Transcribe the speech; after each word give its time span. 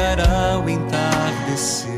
Chegará 0.00 0.58
o 0.64 0.68
entardecer. 0.68 1.90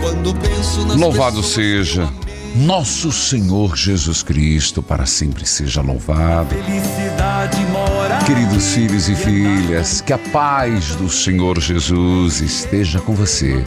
Quando 0.00 0.34
penso 0.34 0.86
nas 0.86 0.96
Louvado 0.98 1.42
seja 1.42 2.12
nosso 2.54 3.10
Senhor 3.10 3.74
Jesus 3.74 4.22
Cristo, 4.22 4.82
para 4.82 5.06
sempre 5.06 5.46
seja 5.46 5.80
louvado. 5.80 6.54
Queridos 8.26 8.74
filhos 8.74 9.08
e 9.08 9.14
filhas, 9.14 10.02
que 10.02 10.12
a 10.12 10.18
paz 10.18 10.94
do 10.96 11.08
Senhor 11.08 11.58
Jesus 11.58 12.42
esteja 12.42 13.00
com 13.00 13.14
você, 13.14 13.64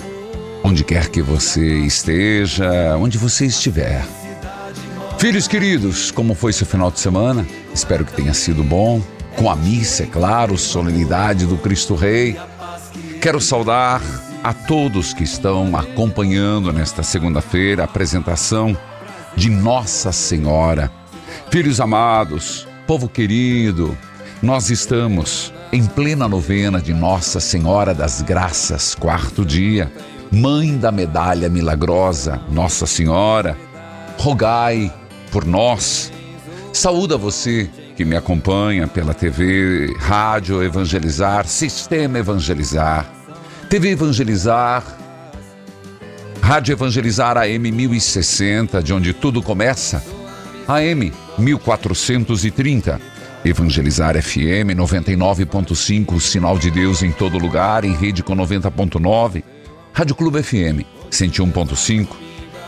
onde 0.63 0.83
quer 0.83 1.09
que 1.09 1.23
você 1.23 1.79
esteja, 1.79 2.95
onde 2.99 3.17
você 3.17 3.47
estiver. 3.47 4.05
Filhos 5.17 5.47
queridos, 5.47 6.11
como 6.11 6.35
foi 6.35 6.53
seu 6.53 6.67
final 6.67 6.91
de 6.91 6.99
semana? 6.99 7.43
Espero 7.73 8.05
que 8.05 8.13
tenha 8.13 8.33
sido 8.35 8.63
bom 8.63 9.01
com 9.35 9.49
a 9.49 9.55
missa, 9.55 10.03
é 10.03 10.05
claro, 10.05 10.57
solenidade 10.57 11.45
do 11.45 11.57
Cristo 11.57 11.95
Rei. 11.95 12.37
Quero 13.21 13.41
saudar 13.41 14.01
a 14.43 14.53
todos 14.53 15.13
que 15.13 15.23
estão 15.23 15.75
acompanhando 15.75 16.71
nesta 16.71 17.03
segunda-feira 17.03 17.83
a 17.83 17.85
apresentação 17.85 18.77
de 19.35 19.49
Nossa 19.49 20.11
Senhora. 20.11 20.91
Filhos 21.49 21.81
amados, 21.81 22.67
povo 22.87 23.09
querido, 23.09 23.97
nós 24.41 24.69
estamos 24.69 25.53
em 25.71 25.85
plena 25.85 26.27
novena 26.27 26.81
de 26.81 26.93
Nossa 26.93 27.39
Senhora 27.39 27.93
das 27.93 28.21
Graças, 28.21 28.95
quarto 28.95 29.43
dia. 29.43 29.91
Mãe 30.31 30.77
da 30.77 30.91
medalha 30.91 31.49
milagrosa, 31.49 32.41
Nossa 32.49 32.85
Senhora, 32.85 33.57
rogai 34.17 34.93
por 35.31 35.45
nós. 35.45 36.11
Saúda 36.71 37.17
você 37.17 37.69
que 37.95 38.03
me 38.03 38.15
acompanha 38.15 38.87
pela 38.87 39.13
TV, 39.13 39.95
Rádio 39.97 40.61
Evangelizar, 40.61 41.47
Sistema 41.47 42.19
Evangelizar, 42.19 43.09
TV 43.69 43.91
Evangelizar, 43.91 44.83
Rádio 46.41 46.73
Evangelizar 46.73 47.37
AM 47.37 47.71
1060, 47.71 48.83
de 48.83 48.93
onde 48.93 49.13
tudo 49.13 49.41
começa, 49.41 50.03
AM 50.67 51.11
1430, 51.37 52.99
Evangelizar 53.45 54.21
FM 54.21 54.75
99.5, 54.75 56.19
Sinal 56.19 56.57
de 56.57 56.69
Deus 56.69 57.01
em 57.01 57.11
todo 57.11 57.37
lugar, 57.37 57.85
em 57.85 57.95
rede 57.95 58.21
com 58.21 58.35
90.9, 58.35 59.43
Rádio 59.93 60.15
Clube 60.15 60.43
FM 60.43 60.83
101.5 61.09 62.07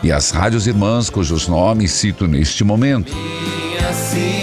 e 0.02 0.10
as 0.10 0.30
rádios 0.30 0.66
irmãs 0.66 1.10
cujos 1.10 1.48
nomes 1.48 1.90
cito 1.90 2.26
neste 2.26 2.64
momento. 2.64 3.12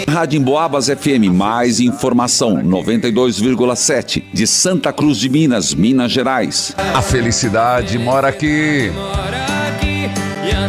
Rádio 0.09 0.39
Emboabas 0.39 0.87
FM, 0.87 1.31
mais 1.31 1.79
informação, 1.79 2.57
92,7, 2.63 4.23
de 4.33 4.47
Santa 4.47 4.91
Cruz 4.91 5.17
de 5.17 5.29
Minas, 5.29 5.73
Minas 5.73 6.11
Gerais. 6.11 6.73
A 6.95 7.01
felicidade 7.01 7.99
mora 7.99 8.29
aqui. 8.29 8.91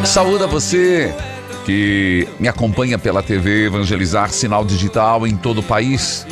Saúde 0.04 0.44
a 0.44 0.47
você 0.47 1.15
que 1.65 2.28
me 2.38 2.48
acompanha 2.48 2.98
pela 2.98 3.22
TV 3.22 3.66
Evangelizar 3.66 4.31
Sinal 4.31 4.65
Digital 4.65 5.26
em 5.26 5.36
todo 5.36 5.59
o 5.59 5.62
país, 5.62 6.26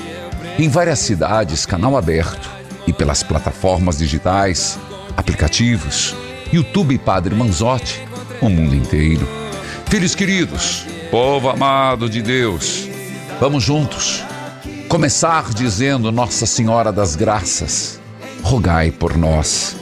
em 0.59 0.69
várias 0.69 0.99
cidades, 0.99 1.65
canal 1.65 1.97
aberto 1.97 2.51
e 2.87 2.93
pelas 2.93 3.23
plataformas 3.23 3.99
digitais, 3.99 4.79
aplicativos, 5.17 6.15
YouTube 6.53 6.99
Padre 6.99 7.35
Manzotti, 7.35 8.03
o 8.41 8.51
mundo 8.51 8.75
inteiro. 8.75 9.27
Filhos 9.87 10.15
queridos, 10.15 10.87
povo 11.15 11.49
amado 11.49 12.11
de 12.11 12.21
Deus, 12.21 12.89
Vamos 13.39 13.63
juntos 13.63 14.25
começar 14.89 15.55
dizendo 15.55 16.11
Nossa 16.11 16.45
Senhora 16.45 16.91
das 16.91 17.15
Graças, 17.15 18.01
rogai 18.43 18.91
por 18.91 19.17
nós. 19.17 19.77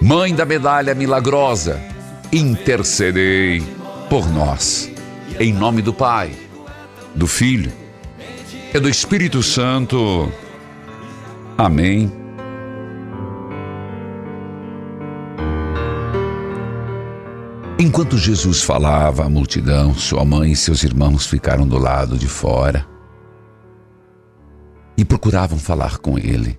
Mãe 0.00 0.32
da 0.32 0.44
medalha 0.44 0.94
milagrosa, 0.94 1.80
intercedei 2.32 3.64
por 4.08 4.30
nós. 4.30 4.88
Em 5.40 5.52
nome 5.52 5.82
do 5.82 5.92
Pai, 5.92 6.30
do 7.16 7.26
Filho 7.26 7.72
e 8.72 8.78
do 8.78 8.88
Espírito 8.88 9.42
Santo. 9.42 10.30
Amém. 11.58 12.21
Enquanto 17.82 18.16
Jesus 18.16 18.62
falava 18.62 19.24
à 19.24 19.28
multidão, 19.28 19.92
sua 19.92 20.24
mãe 20.24 20.52
e 20.52 20.56
seus 20.56 20.84
irmãos 20.84 21.26
ficaram 21.26 21.66
do 21.66 21.76
lado 21.76 22.16
de 22.16 22.28
fora 22.28 22.86
e 24.96 25.04
procuravam 25.04 25.58
falar 25.58 25.98
com 25.98 26.16
ele. 26.16 26.56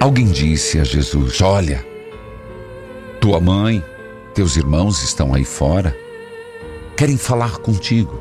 Alguém 0.00 0.28
disse 0.28 0.80
a 0.80 0.84
Jesus: 0.84 1.42
Olha, 1.42 1.86
tua 3.20 3.38
mãe, 3.38 3.84
teus 4.32 4.56
irmãos 4.56 5.02
estão 5.02 5.34
aí 5.34 5.44
fora, 5.44 5.94
querem 6.96 7.18
falar 7.18 7.58
contigo. 7.58 8.18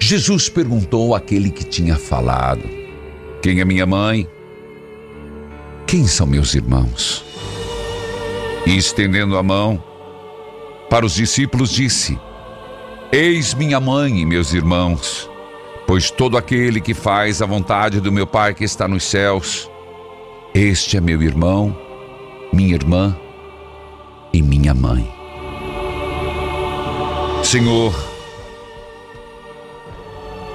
Jesus 0.00 0.48
perguntou 0.48 1.14
àquele 1.14 1.50
que 1.50 1.64
tinha 1.64 1.96
falado: 1.96 2.66
Quem 3.42 3.60
é 3.60 3.64
minha 3.66 3.84
mãe? 3.84 4.26
Quem 5.86 6.06
são 6.06 6.26
meus 6.26 6.54
irmãos? 6.54 7.30
E 8.66 8.76
estendendo 8.76 9.36
a 9.36 9.42
mão 9.42 9.82
para 10.88 11.04
os 11.04 11.14
discípulos, 11.14 11.70
disse: 11.70 12.18
Eis 13.10 13.54
minha 13.54 13.80
mãe 13.80 14.20
e 14.20 14.26
meus 14.26 14.52
irmãos, 14.52 15.28
pois 15.86 16.10
todo 16.10 16.36
aquele 16.36 16.80
que 16.80 16.94
faz 16.94 17.42
a 17.42 17.46
vontade 17.46 18.00
do 18.00 18.12
meu 18.12 18.26
Pai 18.26 18.54
que 18.54 18.64
está 18.64 18.86
nos 18.86 19.04
céus, 19.04 19.70
este 20.54 20.96
é 20.96 21.00
meu 21.00 21.22
irmão, 21.22 21.76
minha 22.52 22.74
irmã 22.74 23.16
e 24.32 24.42
minha 24.42 24.74
mãe. 24.74 25.10
Senhor, 27.42 27.92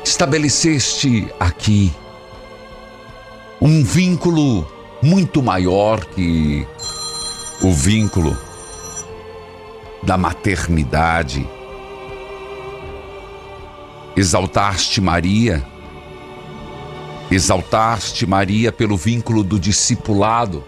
estabeleceste 0.03 1.27
aqui 1.39 1.91
um 3.61 3.83
vínculo 3.83 4.65
muito 5.01 5.43
maior 5.43 6.05
que 6.05 6.65
o 7.61 7.71
vínculo 7.71 8.37
da 10.03 10.17
maternidade. 10.17 11.47
Exaltaste 14.15 14.99
Maria, 14.99 15.65
exaltaste 17.29 18.25
Maria 18.25 18.71
pelo 18.71 18.97
vínculo 18.97 19.43
do 19.43 19.59
discipulado. 19.59 20.63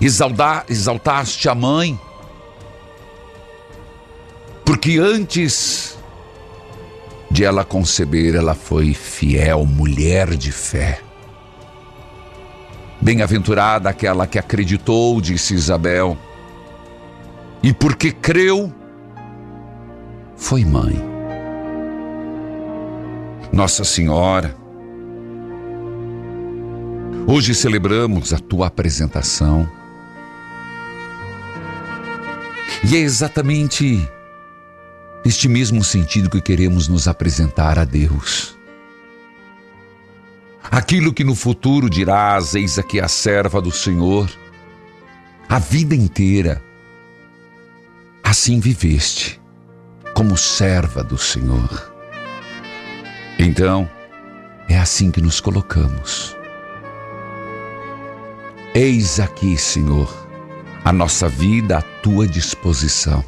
Exaltar, 0.00 0.64
exaltaste 0.68 1.48
a 1.48 1.54
mãe, 1.54 1.98
porque 4.64 4.98
antes 4.98 5.98
de 7.30 7.44
ela 7.44 7.64
conceber, 7.64 8.34
ela 8.34 8.54
foi 8.54 8.94
fiel, 8.94 9.64
mulher 9.66 10.36
de 10.36 10.52
fé. 10.52 11.07
Bem-aventurada 13.08 13.88
aquela 13.88 14.26
que 14.26 14.38
acreditou, 14.38 15.18
disse 15.18 15.54
Isabel, 15.54 16.14
e 17.62 17.72
porque 17.72 18.12
creu, 18.12 18.70
foi 20.36 20.62
mãe. 20.62 21.02
Nossa 23.50 23.82
Senhora, 23.82 24.54
hoje 27.26 27.54
celebramos 27.54 28.34
a 28.34 28.38
tua 28.38 28.66
apresentação. 28.66 29.66
E 32.84 32.94
é 32.94 32.98
exatamente 32.98 34.06
neste 35.24 35.48
mesmo 35.48 35.82
sentido 35.82 36.28
que 36.28 36.42
queremos 36.42 36.88
nos 36.88 37.08
apresentar 37.08 37.78
a 37.78 37.86
Deus. 37.86 38.57
Aquilo 40.70 41.12
que 41.12 41.24
no 41.24 41.34
futuro 41.34 41.88
dirás, 41.88 42.54
eis 42.54 42.78
aqui 42.78 43.00
a 43.00 43.08
serva 43.08 43.60
do 43.60 43.70
Senhor, 43.70 44.30
a 45.48 45.58
vida 45.58 45.94
inteira, 45.94 46.62
assim 48.22 48.60
viveste, 48.60 49.40
como 50.14 50.36
serva 50.36 51.02
do 51.02 51.16
Senhor. 51.16 51.92
Então, 53.38 53.88
é 54.68 54.76
assim 54.76 55.10
que 55.10 55.22
nos 55.22 55.40
colocamos. 55.40 56.36
Eis 58.74 59.18
aqui, 59.18 59.56
Senhor, 59.56 60.12
a 60.84 60.92
nossa 60.92 61.28
vida 61.28 61.78
à 61.78 61.82
tua 61.82 62.26
disposição. 62.26 63.24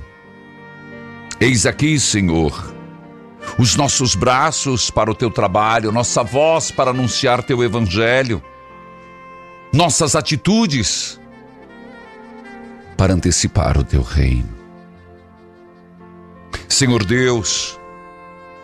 Eis 1.40 1.64
aqui, 1.64 1.98
Senhor, 1.98 2.74
os 3.58 3.76
nossos 3.76 4.14
braços 4.14 4.90
para 4.90 5.10
o 5.10 5.14
teu 5.14 5.30
trabalho, 5.30 5.92
nossa 5.92 6.22
voz 6.22 6.70
para 6.70 6.90
anunciar 6.90 7.42
teu 7.42 7.62
evangelho, 7.62 8.42
nossas 9.72 10.14
atitudes 10.14 11.20
para 12.96 13.14
antecipar 13.14 13.78
o 13.78 13.84
teu 13.84 14.02
reino. 14.02 14.48
Senhor 16.68 17.04
Deus, 17.04 17.78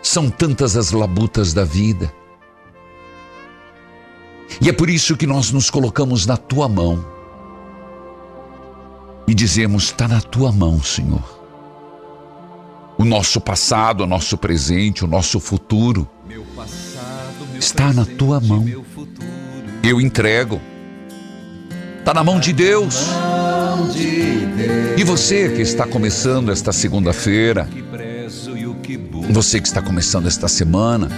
são 0.01 0.29
tantas 0.29 0.75
as 0.77 0.91
labutas 0.91 1.53
da 1.53 1.63
vida. 1.63 2.13
E 4.61 4.69
é 4.69 4.73
por 4.73 4.89
isso 4.89 5.17
que 5.17 5.27
nós 5.27 5.51
nos 5.51 5.69
colocamos 5.69 6.25
na 6.25 6.37
tua 6.37 6.67
mão 6.67 7.05
e 9.27 9.33
dizemos: 9.33 9.85
está 9.85 10.07
na 10.07 10.21
tua 10.21 10.51
mão, 10.51 10.81
Senhor 10.81 11.36
o 12.97 13.05
nosso 13.05 13.39
passado, 13.39 14.03
o 14.03 14.07
nosso 14.07 14.37
presente, 14.37 15.05
o 15.05 15.07
nosso 15.07 15.39
futuro 15.39 16.07
está 17.59 17.93
na 17.93 18.05
tua 18.05 18.39
mão. 18.39 18.65
Eu 19.83 20.01
entrego. 20.01 20.59
Está 21.99 22.13
na 22.13 22.23
mão 22.23 22.39
de 22.39 22.53
Deus. 22.53 23.07
E 24.97 25.03
você 25.03 25.49
que 25.49 25.61
está 25.61 25.85
começando 25.85 26.51
esta 26.51 26.71
segunda-feira, 26.71 27.69
você 29.29 29.59
que 29.61 29.67
está 29.67 29.81
começando 29.81 30.27
esta 30.27 30.47
semana, 30.47 31.09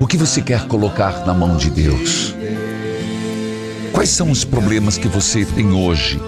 o 0.00 0.06
que 0.06 0.16
você 0.16 0.42
quer 0.42 0.66
colocar 0.66 1.24
na 1.24 1.32
mão 1.32 1.56
de 1.56 1.70
Deus? 1.70 2.34
Quais 3.92 4.08
são 4.08 4.30
os 4.30 4.44
problemas 4.44 4.98
que 4.98 5.06
você 5.06 5.44
tem 5.44 5.72
hoje? 5.72 6.20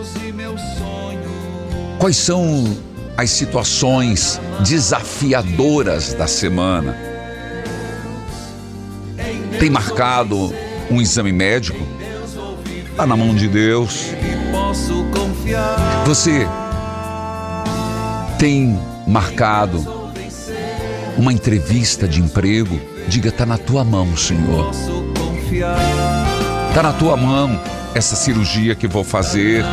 Quais 1.99 2.17
são 2.17 2.77
as 3.17 3.31
situações 3.31 4.41
desafiadoras 4.67 6.15
da 6.15 6.27
semana. 6.27 6.97
Tem 9.59 9.71
marcado 9.71 10.53
um 10.91 11.01
exame 11.01 11.33
médico? 11.33 11.79
Está 12.91 13.07
na 13.07 13.17
mão 13.17 13.35
de 13.35 13.49
Deus. 13.49 14.11
Você 16.07 16.47
tem 18.39 18.79
marcado 19.07 20.13
uma 21.17 21.33
entrevista 21.33 22.09
de 22.09 22.21
emprego? 22.21 22.81
Diga, 23.09 23.29
está 23.29 23.47
na 23.47 23.59
tua 23.59 23.85
mão, 23.85 24.17
Senhor. 24.17 24.71
Está 26.69 26.83
na 26.83 26.93
tua 26.93 27.17
mão 27.17 27.61
essa 27.95 28.17
cirurgia 28.17 28.75
que 28.75 28.89
vou 28.89 29.05
fazer. 29.05 29.65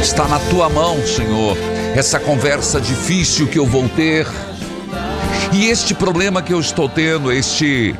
Está 0.00 0.28
na 0.28 0.38
tua 0.38 0.68
mão, 0.68 0.98
Senhor 1.06 1.56
essa 1.94 2.20
conversa 2.20 2.80
difícil 2.80 3.48
que 3.48 3.58
eu 3.58 3.66
vou 3.66 3.88
ter. 3.88 4.26
E 5.52 5.66
este 5.66 5.94
problema 5.94 6.42
que 6.42 6.52
eu 6.52 6.60
estou 6.60 6.88
tendo, 6.88 7.32
este 7.32 7.94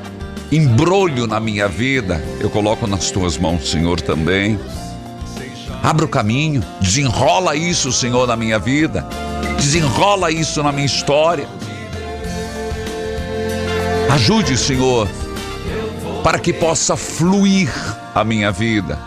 embrolho 0.52 1.26
na 1.26 1.40
minha 1.40 1.68
vida, 1.68 2.22
eu 2.40 2.48
coloco 2.48 2.86
nas 2.86 3.10
tuas 3.10 3.36
mãos, 3.36 3.70
Senhor, 3.70 4.00
também. 4.00 4.58
Abra 5.82 6.04
o 6.04 6.08
caminho, 6.08 6.62
desenrola 6.80 7.56
isso, 7.56 7.92
Senhor, 7.92 8.26
na 8.26 8.36
minha 8.36 8.58
vida, 8.58 9.06
desenrola 9.56 10.30
isso 10.30 10.62
na 10.62 10.70
minha 10.70 10.86
história. 10.86 11.48
Ajude, 14.10 14.56
Senhor, 14.56 15.08
para 16.22 16.38
que 16.38 16.52
possa 16.52 16.96
fluir 16.96 17.70
a 18.14 18.22
minha 18.24 18.52
vida. 18.52 18.98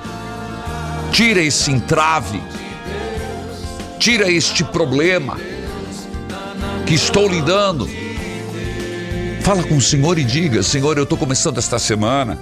Tira 1.11 1.41
esse 1.41 1.71
entrave 1.71 2.41
Tira 4.03 4.29
este 4.29 4.65
problema 4.65 5.39
que 6.85 6.93
estou 6.93 7.25
lidando. 7.25 7.87
Fala 9.39 9.63
com 9.63 9.77
o 9.77 9.81
Senhor 9.81 10.19
e 10.19 10.25
diga: 10.25 10.61
Senhor, 10.61 10.97
eu 10.97 11.05
estou 11.05 11.17
começando 11.17 11.57
esta 11.57 11.79
semana 11.79 12.37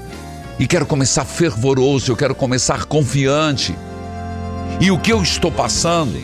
e 0.58 0.66
quero 0.66 0.88
começar 0.88 1.24
fervoroso, 1.24 2.12
eu 2.12 2.18
quero 2.18 2.34
começar 2.34 2.86
confiante. 2.86 3.76
E 4.80 4.90
o 4.90 4.98
que 4.98 5.14
eu 5.14 5.22
estou 5.22 5.52
passando, 5.52 6.20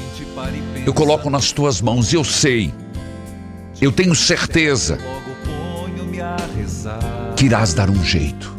eu 0.84 0.92
coloco 0.92 1.30
nas 1.30 1.52
tuas 1.52 1.82
mãos 1.82 2.12
e 2.12 2.16
eu 2.16 2.24
sei, 2.24 2.74
eu 3.80 3.92
tenho 3.92 4.16
certeza 4.16 4.98
que 7.36 7.46
irás 7.46 7.76
dar 7.76 7.92
um 7.92 8.04
jeito. 8.04 8.58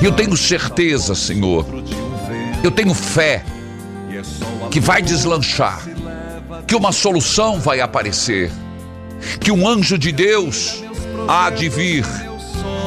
Eu 0.00 0.12
tenho 0.12 0.36
certeza, 0.36 1.16
Senhor, 1.16 1.66
eu 2.62 2.70
tenho 2.70 2.94
fé 2.94 3.44
que 4.70 4.80
vai 4.80 5.02
deslanchar, 5.02 5.82
que 6.66 6.74
uma 6.74 6.92
solução 6.92 7.58
vai 7.58 7.80
aparecer, 7.80 8.50
que 9.40 9.50
um 9.50 9.66
anjo 9.66 9.98
de 9.98 10.12
Deus 10.12 10.82
há 11.28 11.50
de 11.50 11.68
vir, 11.68 12.04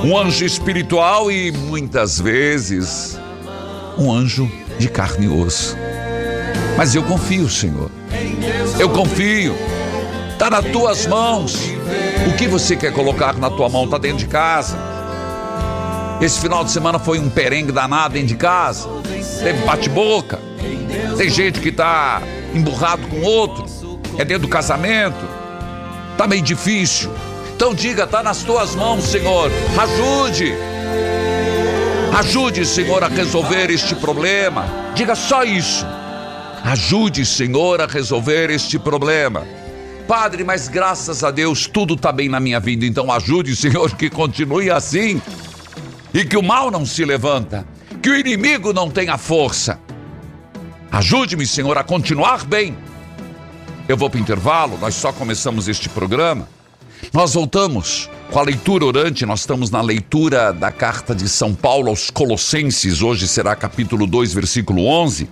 um 0.03 0.17
anjo 0.17 0.45
espiritual 0.45 1.31
e 1.31 1.51
muitas 1.51 2.19
vezes 2.19 3.19
um 3.97 4.11
anjo 4.11 4.51
de 4.77 4.89
carne 4.89 5.25
e 5.25 5.29
osso. 5.29 5.77
Mas 6.75 6.95
eu 6.95 7.03
confio, 7.03 7.47
Senhor. 7.49 7.89
Eu 8.79 8.89
confio. 8.89 9.55
Está 10.31 10.49
nas 10.49 10.65
tuas 10.65 11.05
mãos. 11.05 11.55
O 12.27 12.35
que 12.35 12.47
você 12.47 12.75
quer 12.75 12.91
colocar 12.91 13.37
na 13.37 13.49
tua 13.49 13.69
mão 13.69 13.85
está 13.85 13.97
dentro 13.97 14.17
de 14.17 14.27
casa. 14.27 14.77
Esse 16.19 16.39
final 16.39 16.63
de 16.63 16.71
semana 16.71 16.97
foi 16.97 17.19
um 17.19 17.29
perengue 17.29 17.71
danado 17.71 18.13
dentro 18.13 18.29
de 18.29 18.35
casa. 18.35 18.87
Teve 19.41 19.63
bate-boca. 19.65 20.39
Tem 21.17 21.29
gente 21.29 21.59
que 21.59 21.69
está 21.69 22.21
emburrado 22.53 23.07
com 23.07 23.21
outro, 23.21 23.65
é 24.17 24.25
dentro 24.25 24.43
do 24.43 24.47
casamento, 24.47 25.25
tá 26.17 26.27
meio 26.27 26.41
difícil. 26.41 27.11
Então 27.55 27.73
diga, 27.73 28.05
tá 28.07 28.23
nas 28.23 28.43
tuas 28.43 28.75
mãos, 28.75 29.03
Senhor. 29.05 29.51
Ajude. 29.77 30.53
Ajude, 32.17 32.65
Senhor, 32.65 33.03
a 33.03 33.07
resolver 33.07 33.71
este 33.71 33.95
problema. 33.95 34.65
Diga 34.93 35.15
só 35.15 35.43
isso. 35.43 35.85
Ajude, 36.63 37.25
Senhor, 37.25 37.81
a 37.81 37.87
resolver 37.87 38.49
este 38.49 38.77
problema. 38.77 39.43
Padre, 40.07 40.43
mas 40.43 40.67
graças 40.67 41.23
a 41.23 41.31
Deus 41.31 41.65
tudo 41.67 41.93
está 41.93 42.11
bem 42.11 42.27
na 42.27 42.39
minha 42.39 42.59
vida, 42.59 42.85
então 42.85 43.11
ajude, 43.11 43.55
Senhor, 43.55 43.95
que 43.95 44.09
continue 44.09 44.69
assim 44.69 45.21
e 46.13 46.25
que 46.25 46.37
o 46.37 46.43
mal 46.43 46.69
não 46.69 46.85
se 46.85 47.03
levanta, 47.03 47.65
que 48.01 48.09
o 48.09 48.15
inimigo 48.15 48.73
não 48.73 48.89
tenha 48.89 49.17
força. 49.17 49.79
Ajude-me, 50.93 51.47
Senhor, 51.47 51.75
a 51.75 51.83
continuar 51.83 52.45
bem. 52.45 52.77
Eu 53.89 53.97
vou 53.97 54.11
para 54.11 54.19
o 54.19 54.21
intervalo, 54.21 54.77
nós 54.77 54.93
só 54.93 55.11
começamos 55.11 55.67
este 55.67 55.89
programa. 55.89 56.47
Nós 57.11 57.33
voltamos 57.33 58.07
com 58.29 58.37
a 58.37 58.43
leitura 58.43 58.85
orante, 58.85 59.25
nós 59.25 59.39
estamos 59.39 59.71
na 59.71 59.81
leitura 59.81 60.53
da 60.53 60.71
carta 60.71 61.15
de 61.15 61.27
São 61.27 61.55
Paulo 61.55 61.89
aos 61.89 62.11
Colossenses, 62.11 63.01
hoje 63.01 63.27
será 63.27 63.55
capítulo 63.55 64.05
2, 64.05 64.35
versículo 64.35 64.85
11. 64.85 65.27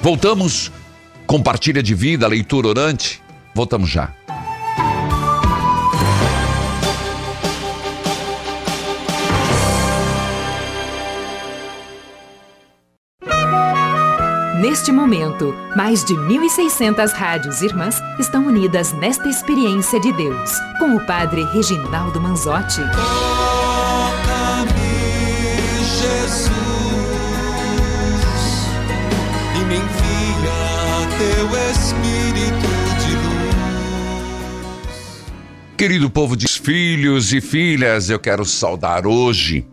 Voltamos, 0.00 0.72
compartilha 1.26 1.82
de 1.82 1.94
vida, 1.94 2.26
leitura 2.26 2.68
orante. 2.68 3.22
Voltamos 3.54 3.90
já. 3.90 4.21
Neste 14.62 14.92
momento, 14.92 15.52
mais 15.74 16.04
de 16.04 16.14
1.600 16.14 17.10
rádios 17.10 17.62
irmãs 17.62 18.00
estão 18.16 18.46
unidas 18.46 18.92
nesta 18.92 19.28
experiência 19.28 19.98
de 19.98 20.12
Deus, 20.12 20.52
com 20.78 20.94
o 20.94 21.04
Padre 21.04 21.42
Reginaldo 21.46 22.20
Manzotti. 22.20 22.76
Toca-me, 22.76 22.92
Jesus, 25.98 26.52
e 29.56 29.58
me 29.64 29.78
envia 29.78 31.08
teu 31.18 31.48
Espírito 31.72 32.70
de 33.00 33.16
luz. 33.16 33.56
Querido 35.76 36.08
povo 36.08 36.36
de 36.36 36.46
filhos 36.46 37.32
e 37.32 37.40
filhas, 37.40 38.08
eu 38.08 38.20
quero 38.20 38.44
saudar 38.44 39.08
hoje. 39.08 39.66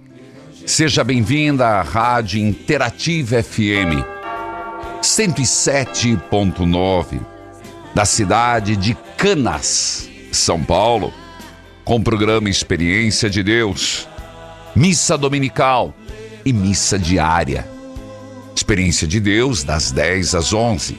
Seja 0.66 1.04
bem-vinda 1.04 1.68
à 1.68 1.84
Rádio 1.84 2.40
Interativa 2.40 3.44
FM 3.44 4.18
107.9 5.02 7.20
da 7.96 8.06
cidade 8.06 8.76
de 8.76 8.96
Canas, 9.18 10.10
São 10.32 10.64
Paulo, 10.64 11.12
com 11.84 11.96
o 11.98 12.04
programa 12.04 12.50
Experiência 12.50 13.30
de 13.30 13.44
Deus, 13.44 14.08
missa 14.76 15.18
dominical 15.18 15.94
e 16.46 16.54
missa 16.54 17.00
diária. 17.00 17.68
Experiência 18.56 19.08
de 19.08 19.20
Deus 19.20 19.64
das 19.64 19.92
10 19.92 20.36
às 20.36 20.54
11. 20.54 20.98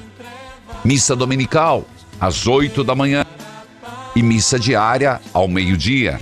Missa 0.84 1.14
dominical 1.14 1.84
às 2.20 2.46
8 2.46 2.82
da 2.82 2.94
manhã 2.94 3.24
e 4.16 4.22
missa 4.22 4.58
diária 4.58 5.20
ao 5.32 5.46
meio-dia. 5.46 6.20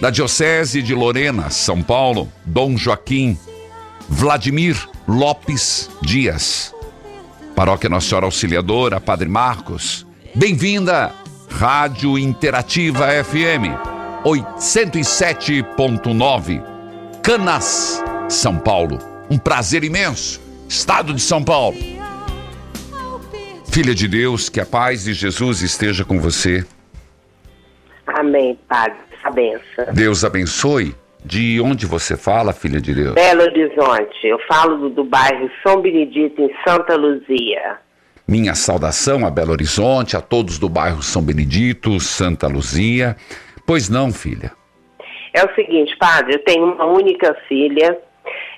Da 0.00 0.10
Diocese 0.10 0.82
de 0.82 0.94
Lorena, 0.94 1.50
São 1.50 1.82
Paulo, 1.82 2.32
Dom 2.44 2.76
Joaquim 2.76 3.38
Vladimir 4.08 4.76
Lopes 5.08 5.88
Dias. 6.02 6.74
Paróquia 7.54 7.88
Nossa 7.88 8.08
Senhora 8.08 8.26
Auxiliadora, 8.26 9.00
Padre 9.00 9.28
Marcos. 9.28 10.04
Bem-vinda, 10.34 11.12
Rádio 11.50 12.18
Interativa 12.18 13.06
FM 13.22 13.76
807.9, 14.24 16.62
Canas, 17.22 18.02
São 18.28 18.58
Paulo. 18.58 18.98
Um 19.30 19.38
prazer 19.38 19.84
imenso, 19.84 20.40
Estado 20.68 21.12
de 21.12 21.20
São 21.20 21.44
Paulo. 21.44 21.76
Filha 23.70 23.94
de 23.94 24.08
Deus, 24.08 24.48
que 24.48 24.60
a 24.60 24.66
paz 24.66 25.04
de 25.04 25.14
Jesus 25.14 25.62
esteja 25.62 26.04
com 26.04 26.20
você. 26.20 26.66
Amém, 28.06 28.58
Padre. 28.68 28.98
Essa 29.18 29.30
benção. 29.30 29.94
Deus 29.94 30.24
abençoe. 30.24 30.94
De 31.24 31.60
onde 31.60 31.86
você 31.86 32.16
fala, 32.16 32.52
filha 32.52 32.80
de 32.80 32.94
Deus? 32.94 33.14
Belo 33.14 33.42
Horizonte. 33.42 34.26
Eu 34.26 34.38
falo 34.48 34.76
do, 34.76 34.90
do 34.90 35.04
bairro 35.04 35.48
São 35.62 35.80
Benedito, 35.80 36.42
em 36.42 36.50
Santa 36.66 36.96
Luzia. 36.96 37.78
Minha 38.26 38.54
saudação 38.54 39.26
a 39.26 39.30
Belo 39.30 39.52
Horizonte, 39.52 40.16
a 40.16 40.20
todos 40.20 40.58
do 40.58 40.68
bairro 40.68 41.02
São 41.02 41.22
Benedito, 41.22 42.00
Santa 42.00 42.48
Luzia. 42.48 43.16
Pois 43.66 43.88
não, 43.88 44.12
filha. 44.12 44.52
É 45.32 45.44
o 45.44 45.54
seguinte, 45.54 45.96
Padre, 45.96 46.34
eu 46.34 46.38
tenho 46.40 46.64
uma 46.64 46.86
única 46.86 47.34
filha. 47.48 47.96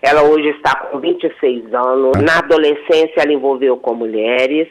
Ela 0.02 0.23
hoje 0.23 0.49
está 0.49 0.75
com 0.76 0.99
26 0.99 1.73
anos. 1.73 2.12
Na 2.23 2.38
adolescência, 2.38 3.14
ela 3.16 3.33
envolveu 3.33 3.76
com 3.76 3.94
mulheres. 3.94 4.68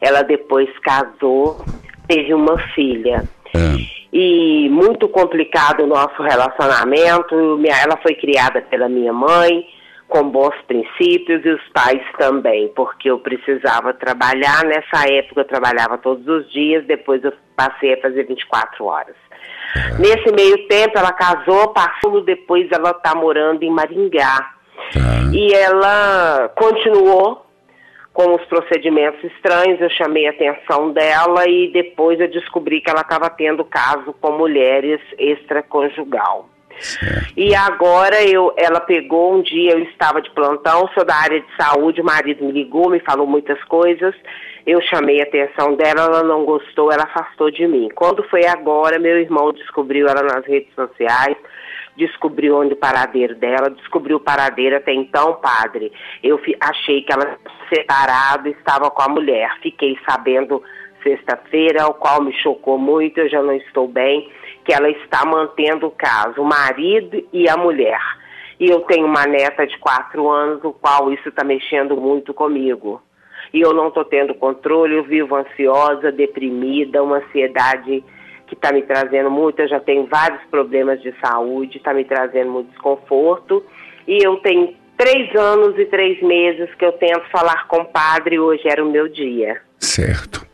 Ela 0.00 0.22
depois 0.22 0.68
casou, 0.80 1.64
teve 2.08 2.34
uma 2.34 2.58
filha. 2.74 3.24
Ah, 3.54 3.76
e 4.18 4.70
muito 4.70 5.06
complicado 5.10 5.82
o 5.82 5.86
nosso 5.86 6.22
relacionamento. 6.22 7.60
Ela 7.66 7.98
foi 8.02 8.14
criada 8.14 8.62
pela 8.62 8.88
minha 8.88 9.12
mãe, 9.12 9.66
com 10.08 10.30
bons 10.30 10.54
princípios, 10.66 11.44
e 11.44 11.50
os 11.50 11.62
pais 11.68 12.00
também, 12.18 12.68
porque 12.68 13.10
eu 13.10 13.18
precisava 13.18 13.92
trabalhar. 13.92 14.64
Nessa 14.64 15.06
época 15.06 15.42
eu 15.42 15.44
trabalhava 15.44 15.98
todos 15.98 16.26
os 16.26 16.50
dias, 16.50 16.86
depois 16.86 17.22
eu 17.22 17.32
passei 17.54 17.92
a 17.92 18.00
fazer 18.00 18.24
24 18.24 18.86
horas. 18.86 19.16
Nesse 19.98 20.32
meio 20.32 20.66
tempo 20.66 20.98
ela 20.98 21.12
casou, 21.12 21.74
passou, 21.74 22.22
depois 22.22 22.66
ela 22.72 22.92
está 22.92 23.14
morando 23.14 23.62
em 23.64 23.70
Maringá. 23.70 24.50
tá. 24.94 25.30
E 25.30 25.52
ela 25.52 26.48
continuou 26.56 27.45
com 28.16 28.34
os 28.34 28.42
procedimentos 28.46 29.22
estranhos, 29.24 29.78
eu 29.78 29.90
chamei 29.90 30.26
a 30.26 30.30
atenção 30.30 30.90
dela 30.90 31.46
e 31.46 31.70
depois 31.70 32.18
eu 32.18 32.26
descobri 32.26 32.80
que 32.80 32.88
ela 32.88 33.02
estava 33.02 33.28
tendo 33.28 33.62
caso 33.62 34.14
com 34.18 34.32
mulheres 34.32 35.02
extraconjugal. 35.18 36.48
E 37.36 37.54
agora 37.54 38.24
eu, 38.24 38.54
ela 38.56 38.80
pegou 38.80 39.34
um 39.34 39.42
dia, 39.42 39.72
eu 39.72 39.80
estava 39.80 40.22
de 40.22 40.30
plantão, 40.30 40.88
sou 40.94 41.04
da 41.04 41.14
área 41.14 41.40
de 41.40 41.56
saúde, 41.56 42.00
o 42.00 42.04
marido 42.04 42.42
me 42.42 42.52
ligou, 42.52 42.88
me 42.88 43.00
falou 43.00 43.26
muitas 43.26 43.62
coisas. 43.64 44.14
Eu 44.66 44.80
chamei 44.80 45.20
a 45.20 45.24
atenção 45.24 45.74
dela, 45.74 46.06
ela 46.06 46.22
não 46.22 46.42
gostou, 46.46 46.90
ela 46.90 47.04
afastou 47.04 47.50
de 47.50 47.66
mim. 47.66 47.90
Quando 47.94 48.22
foi 48.30 48.46
agora, 48.46 48.98
meu 48.98 49.18
irmão 49.18 49.52
descobriu 49.52 50.08
ela 50.08 50.22
nas 50.22 50.46
redes 50.46 50.74
sociais, 50.74 51.36
descobriu 51.96 52.56
onde 52.58 52.74
o 52.74 52.76
paradeiro 52.76 53.34
dela, 53.34 53.70
descobriu 53.70 54.18
o 54.18 54.20
paradeiro 54.20 54.76
até 54.76 54.92
então, 54.92 55.34
padre. 55.34 55.92
Eu 56.22 56.40
achei 56.60 57.02
que 57.02 57.12
ela 57.12 57.38
separado, 57.72 58.48
estava 58.48 58.90
com 58.90 59.02
a 59.02 59.08
mulher. 59.08 59.50
Fiquei 59.62 59.98
sabendo 60.08 60.62
sexta-feira, 61.02 61.86
o 61.86 61.94
qual 61.94 62.22
me 62.22 62.32
chocou 62.42 62.78
muito, 62.78 63.18
eu 63.18 63.28
já 63.28 63.42
não 63.42 63.54
estou 63.54 63.86
bem, 63.86 64.30
que 64.64 64.72
ela 64.72 64.90
está 64.90 65.24
mantendo 65.24 65.86
o 65.86 65.90
caso, 65.90 66.42
o 66.42 66.44
marido 66.44 67.24
e 67.32 67.48
a 67.48 67.56
mulher. 67.56 68.00
E 68.58 68.68
eu 68.68 68.80
tenho 68.80 69.06
uma 69.06 69.24
neta 69.24 69.66
de 69.66 69.78
quatro 69.78 70.28
anos, 70.28 70.64
o 70.64 70.72
qual 70.72 71.12
isso 71.12 71.28
está 71.28 71.44
mexendo 71.44 71.96
muito 71.96 72.34
comigo. 72.34 73.00
E 73.52 73.60
eu 73.60 73.72
não 73.72 73.88
estou 73.88 74.04
tendo 74.04 74.34
controle, 74.34 74.96
eu 74.96 75.04
vivo 75.04 75.36
ansiosa, 75.36 76.10
deprimida, 76.10 77.02
uma 77.02 77.18
ansiedade 77.18 78.02
que 78.46 78.54
está 78.54 78.72
me 78.72 78.82
trazendo 78.82 79.30
muito, 79.30 79.60
eu 79.60 79.68
já 79.68 79.80
tenho 79.80 80.06
vários 80.06 80.40
problemas 80.50 81.00
de 81.02 81.12
saúde, 81.20 81.78
está 81.78 81.92
me 81.92 82.04
trazendo 82.04 82.50
muito 82.50 82.70
desconforto. 82.70 83.64
E 84.06 84.24
eu 84.24 84.36
tenho 84.36 84.74
três 84.96 85.34
anos 85.34 85.78
e 85.78 85.84
três 85.86 86.22
meses 86.22 86.72
que 86.74 86.84
eu 86.84 86.92
tento 86.92 87.28
falar 87.30 87.66
com 87.68 87.78
o 87.78 87.84
padre, 87.86 88.38
hoje 88.38 88.62
era 88.66 88.84
o 88.84 88.90
meu 88.90 89.08
dia. 89.08 89.60
Certo. 89.78 90.46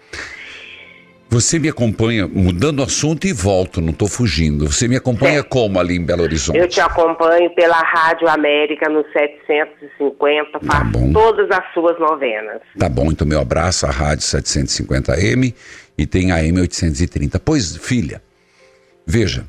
Você 1.32 1.58
me 1.58 1.66
acompanha, 1.66 2.28
mudando 2.28 2.80
o 2.80 2.82
assunto 2.82 3.26
e 3.26 3.32
volto, 3.32 3.80
não 3.80 3.88
estou 3.88 4.06
fugindo. 4.06 4.70
Você 4.70 4.86
me 4.86 4.96
acompanha 4.96 5.36
Certo. 5.36 5.48
como 5.48 5.80
ali 5.80 5.96
em 5.96 6.04
Belo 6.04 6.24
Horizonte? 6.24 6.58
Eu 6.58 6.68
te 6.68 6.78
acompanho 6.78 7.48
pela 7.54 7.78
Rádio 7.78 8.28
América 8.28 8.86
no 8.90 9.02
750, 9.14 10.60
faço 10.60 10.90
bom. 10.90 11.10
todas 11.10 11.50
as 11.50 11.72
suas 11.72 11.98
novenas. 11.98 12.60
Tá 12.78 12.86
bom, 12.86 13.06
então 13.10 13.26
meu 13.26 13.40
abraço 13.40 13.86
à 13.86 13.90
Rádio 13.90 14.24
750M 14.26 15.54
e 15.96 16.06
tem 16.06 16.30
a 16.32 16.36
AM 16.36 16.60
830. 16.60 17.38
Pois, 17.40 17.76
filha, 17.76 18.22
veja, 19.06 19.46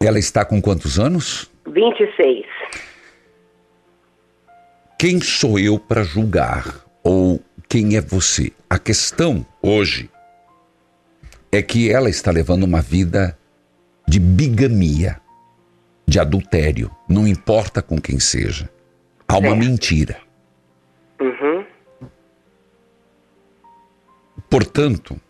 ela 0.00 0.18
está 0.18 0.44
com 0.44 0.60
quantos 0.60 0.98
anos? 0.98 1.50
26. 1.66 2.46
Quem 4.98 5.20
sou 5.20 5.58
eu 5.58 5.78
para 5.78 6.02
julgar? 6.02 6.84
Ou 7.02 7.40
quem 7.68 7.96
é 7.96 8.00
você? 8.00 8.52
A 8.68 8.78
questão 8.78 9.46
hoje 9.62 10.10
é 11.52 11.62
que 11.62 11.90
ela 11.90 12.10
está 12.10 12.30
levando 12.30 12.64
uma 12.64 12.80
vida 12.82 13.38
de 14.06 14.18
bigamia, 14.18 15.20
de 16.06 16.18
adultério, 16.18 16.90
não 17.08 17.26
importa 17.26 17.80
com 17.82 18.00
quem 18.00 18.18
seja. 18.18 18.68
Há 19.26 19.38
uma 19.38 19.50
Certo. 19.50 19.58
mentira. 19.58 20.16
Uhum. 21.20 21.57
Portanto, 24.50 25.20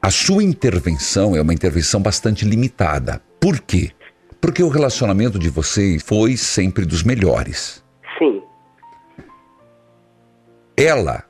a 0.00 0.10
sua 0.10 0.42
intervenção 0.42 1.34
é 1.36 1.40
uma 1.40 1.54
intervenção 1.54 2.00
bastante 2.00 2.44
limitada. 2.44 3.22
Por 3.40 3.60
quê? 3.60 3.90
Porque 4.40 4.62
o 4.62 4.68
relacionamento 4.68 5.38
de 5.38 5.48
vocês 5.48 6.02
foi 6.02 6.36
sempre 6.36 6.84
dos 6.84 7.02
melhores. 7.02 7.82
Sim. 8.18 8.42
Ela, 10.76 11.24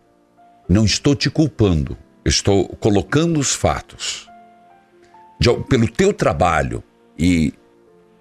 não 0.69 0.85
estou 0.85 1.15
te 1.15 1.29
culpando, 1.29 1.97
estou 2.25 2.69
colocando 2.77 3.39
os 3.39 3.55
fatos. 3.55 4.29
De- 5.39 5.55
pelo 5.69 5.89
teu 5.89 6.13
trabalho 6.13 6.83
e 7.19 7.53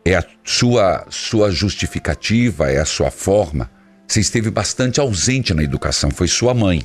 é 0.04 0.16
a 0.16 0.26
sua, 0.44 1.06
sua 1.10 1.52
justificativa, 1.52 2.70
é 2.72 2.80
a 2.80 2.86
sua 2.86 3.12
forma, 3.12 3.70
você 4.08 4.20
esteve 4.20 4.50
bastante 4.50 5.00
ausente 5.00 5.54
na 5.54 5.64
educação, 5.64 6.12
foi 6.12 6.28
sua 6.28 6.54
mãe. 6.54 6.84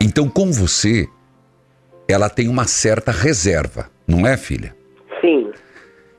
Então, 0.00 0.28
com 0.28 0.52
você, 0.52 1.08
ela 2.08 2.30
tem 2.30 2.48
uma 2.48 2.64
certa 2.64 3.10
reserva, 3.10 3.90
não 4.06 4.26
é, 4.26 4.36
filha? 4.36 4.74
Sim. 5.20 5.52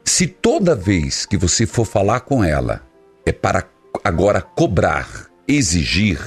Se 0.03 0.27
toda 0.27 0.75
vez 0.75 1.25
que 1.25 1.37
você 1.37 1.65
for 1.65 1.85
falar 1.85 2.21
com 2.21 2.43
ela 2.43 2.81
é 3.25 3.31
para 3.31 3.63
agora 4.03 4.41
cobrar, 4.41 5.07
exigir, 5.47 6.19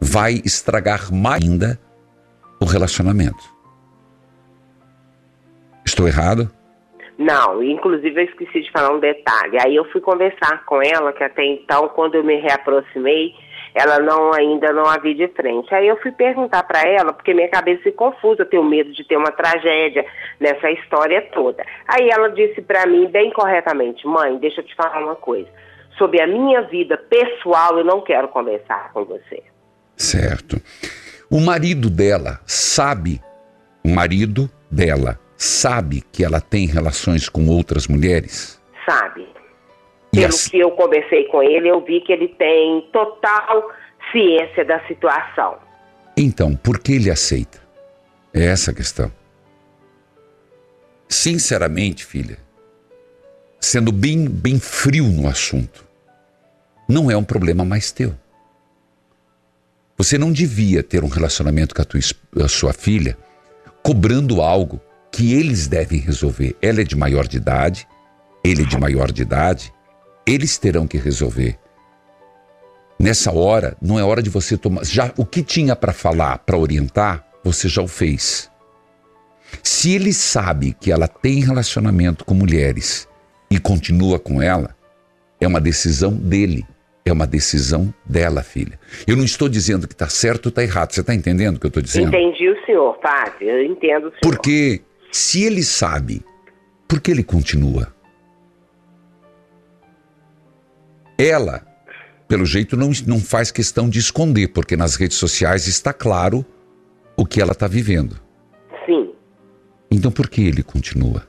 vai 0.00 0.40
estragar 0.44 1.12
mais 1.12 1.42
ainda 1.42 1.78
o 2.60 2.64
relacionamento. 2.64 3.56
Estou 5.84 6.08
errado? 6.08 6.50
Não, 7.18 7.62
inclusive 7.62 8.20
eu 8.20 8.24
esqueci 8.24 8.62
de 8.62 8.70
falar 8.70 8.94
um 8.94 9.00
detalhe. 9.00 9.58
Aí 9.64 9.74
eu 9.74 9.84
fui 9.90 10.00
conversar 10.00 10.64
com 10.66 10.82
ela, 10.82 11.12
que 11.12 11.24
até 11.24 11.44
então, 11.44 11.88
quando 11.88 12.16
eu 12.16 12.24
me 12.24 12.36
reaproximei, 12.36 13.34
ela 13.76 13.98
não 13.98 14.32
ainda 14.32 14.72
não 14.72 14.86
a 14.86 14.96
vi 14.96 15.12
de 15.12 15.28
frente. 15.28 15.74
Aí 15.74 15.86
eu 15.86 15.98
fui 15.98 16.10
perguntar 16.10 16.62
para 16.62 16.80
ela, 16.88 17.12
porque 17.12 17.34
minha 17.34 17.48
cabeça 17.50 17.82
se 17.82 17.92
confusa, 17.92 18.40
eu 18.40 18.48
tenho 18.48 18.64
medo 18.64 18.90
de 18.90 19.04
ter 19.04 19.18
uma 19.18 19.30
tragédia 19.30 20.02
nessa 20.40 20.70
história 20.70 21.20
toda. 21.30 21.62
Aí 21.86 22.08
ela 22.08 22.30
disse 22.30 22.62
para 22.62 22.86
mim 22.86 23.06
bem 23.06 23.30
corretamente, 23.30 24.06
mãe, 24.06 24.38
deixa 24.38 24.62
eu 24.62 24.64
te 24.64 24.74
falar 24.74 25.04
uma 25.04 25.14
coisa. 25.14 25.48
Sobre 25.98 26.22
a 26.22 26.26
minha 26.26 26.62
vida 26.62 26.96
pessoal, 26.96 27.78
eu 27.78 27.84
não 27.84 28.00
quero 28.00 28.28
conversar 28.28 28.90
com 28.94 29.04
você. 29.04 29.42
Certo. 29.94 30.56
O 31.30 31.38
marido 31.38 31.90
dela 31.90 32.40
sabe, 32.46 33.20
o 33.84 33.90
marido 33.90 34.48
dela 34.70 35.20
sabe 35.36 36.00
que 36.00 36.24
ela 36.24 36.40
tem 36.40 36.66
relações 36.66 37.28
com 37.28 37.46
outras 37.48 37.86
mulheres? 37.86 38.58
Sabe. 38.88 39.35
Pelo 40.16 40.26
as- 40.34 40.48
que 40.48 40.58
eu 40.58 40.70
conversei 40.72 41.24
com 41.24 41.42
ele, 41.42 41.68
eu 41.68 41.80
vi 41.84 42.00
que 42.00 42.12
ele 42.12 42.28
tem 42.28 42.88
total 42.92 43.70
ciência 44.12 44.64
da 44.64 44.80
situação. 44.86 45.58
Então, 46.16 46.54
por 46.56 46.78
que 46.78 46.92
ele 46.92 47.10
aceita? 47.10 47.58
É 48.32 48.44
essa 48.46 48.70
a 48.70 48.74
questão. 48.74 49.10
Sinceramente, 51.08 52.04
filha, 52.04 52.38
sendo 53.60 53.92
bem, 53.92 54.28
bem 54.28 54.58
frio 54.58 55.04
no 55.04 55.28
assunto, 55.28 55.84
não 56.88 57.10
é 57.10 57.16
um 57.16 57.24
problema 57.24 57.64
mais 57.64 57.92
teu. 57.92 58.14
Você 59.96 60.18
não 60.18 60.30
devia 60.32 60.82
ter 60.82 61.02
um 61.04 61.08
relacionamento 61.08 61.74
com 61.74 61.82
a, 61.82 61.84
tua, 61.84 62.00
a 62.44 62.48
sua 62.48 62.72
filha 62.72 63.16
cobrando 63.82 64.42
algo 64.42 64.80
que 65.10 65.32
eles 65.32 65.68
devem 65.68 65.98
resolver. 66.00 66.54
Ela 66.60 66.80
é 66.82 66.84
de 66.84 66.96
maior 66.96 67.26
de 67.26 67.36
idade, 67.38 67.88
ele 68.44 68.62
é 68.62 68.66
de 68.66 68.76
maior 68.78 69.10
de 69.10 69.22
idade, 69.22 69.72
eles 70.26 70.58
terão 70.58 70.86
que 70.86 70.98
resolver. 70.98 71.58
Nessa 72.98 73.30
hora, 73.30 73.76
não 73.80 73.98
é 73.98 74.04
hora 74.04 74.22
de 74.22 74.30
você 74.30 74.56
tomar. 74.56 74.84
Já 74.84 75.12
o 75.16 75.24
que 75.24 75.42
tinha 75.42 75.76
para 75.76 75.92
falar, 75.92 76.38
para 76.38 76.56
orientar, 76.56 77.26
você 77.44 77.68
já 77.68 77.82
o 77.82 77.88
fez. 77.88 78.50
Se 79.62 79.94
ele 79.94 80.12
sabe 80.12 80.72
que 80.72 80.90
ela 80.90 81.06
tem 81.06 81.40
relacionamento 81.40 82.24
com 82.24 82.34
mulheres 82.34 83.08
e 83.50 83.58
continua 83.58 84.18
com 84.18 84.42
ela, 84.42 84.74
é 85.40 85.46
uma 85.46 85.60
decisão 85.60 86.12
dele. 86.12 86.64
É 87.04 87.12
uma 87.12 87.26
decisão 87.26 87.94
dela, 88.04 88.42
filha. 88.42 88.80
Eu 89.06 89.16
não 89.16 89.24
estou 89.24 89.48
dizendo 89.48 89.86
que 89.86 89.94
está 89.94 90.08
certo 90.08 90.46
ou 90.46 90.48
está 90.48 90.64
errado. 90.64 90.92
Você 90.92 91.02
está 91.02 91.14
entendendo 91.14 91.56
o 91.56 91.60
que 91.60 91.66
eu 91.66 91.68
estou 91.68 91.82
dizendo? 91.82 92.08
Entendi 92.08 92.48
o 92.48 92.66
senhor, 92.66 92.98
Fábio. 93.00 93.48
Eu 93.48 93.64
entendo 93.64 94.08
o 94.08 94.10
senhor. 94.10 94.20
Porque 94.22 94.82
se 95.12 95.44
ele 95.44 95.62
sabe, 95.62 96.24
por 96.88 97.00
que 97.00 97.12
ele 97.12 97.22
continua? 97.22 97.94
Ela, 101.18 101.66
pelo 102.28 102.44
jeito, 102.44 102.76
não, 102.76 102.90
não 103.06 103.20
faz 103.20 103.50
questão 103.50 103.88
de 103.88 103.98
esconder, 103.98 104.48
porque 104.48 104.76
nas 104.76 104.96
redes 104.96 105.16
sociais 105.16 105.66
está 105.66 105.92
claro 105.92 106.44
o 107.16 107.24
que 107.24 107.40
ela 107.40 107.52
está 107.52 107.66
vivendo. 107.66 108.20
Sim. 108.84 109.12
Então 109.90 110.10
por 110.10 110.28
que 110.28 110.42
ele 110.42 110.62
continua? 110.62 111.26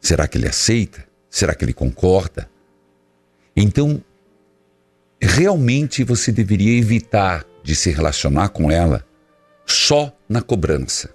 Será 0.00 0.28
que 0.28 0.36
ele 0.36 0.46
aceita? 0.46 1.06
Será 1.30 1.54
que 1.54 1.64
ele 1.64 1.72
concorda? 1.72 2.48
Então, 3.56 4.02
realmente 5.20 6.04
você 6.04 6.30
deveria 6.30 6.78
evitar 6.78 7.44
de 7.62 7.74
se 7.74 7.90
relacionar 7.90 8.50
com 8.50 8.70
ela 8.70 9.04
só 9.64 10.12
na 10.28 10.42
cobrança. 10.42 11.14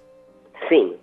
Sim. 0.68 0.96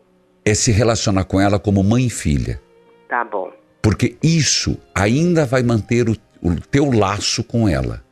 É 0.45 0.53
se 0.53 0.71
relacionar 0.71 1.23
com 1.23 1.39
ela 1.39 1.57
como 1.57 1.83
mãe 1.83 2.05
e 2.07 2.09
filha. 2.09 2.61
Tá 3.07 3.23
bom. 3.23 3.51
Porque 3.81 4.17
isso 4.21 4.77
ainda 4.93 5.45
vai 5.45 5.63
manter 5.63 6.09
o, 6.09 6.15
o 6.41 6.55
teu 6.55 6.91
laço 6.91 7.43
com 7.43 7.67
ela. 7.67 8.03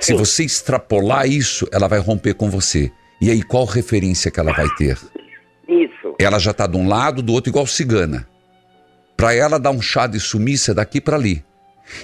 Se 0.00 0.08
Sim. 0.08 0.16
você 0.16 0.44
extrapolar 0.44 1.28
isso, 1.28 1.66
ela 1.72 1.86
vai 1.88 1.98
romper 1.98 2.34
com 2.34 2.50
você. 2.50 2.90
E 3.20 3.30
aí, 3.30 3.42
qual 3.42 3.64
referência 3.64 4.30
que 4.30 4.40
ela 4.40 4.52
vai 4.52 4.68
ter? 4.76 4.98
Isso. 5.68 6.16
Ela 6.18 6.38
já 6.38 6.50
está 6.50 6.66
de 6.66 6.76
um 6.76 6.88
lado, 6.88 7.22
do 7.22 7.32
outro, 7.32 7.50
igual 7.50 7.66
cigana. 7.66 8.28
Para 9.16 9.32
ela 9.34 9.58
dar 9.58 9.70
um 9.70 9.80
chá 9.80 10.08
de 10.08 10.18
sumiça 10.18 10.74
daqui 10.74 11.00
para 11.00 11.16
ali. 11.16 11.44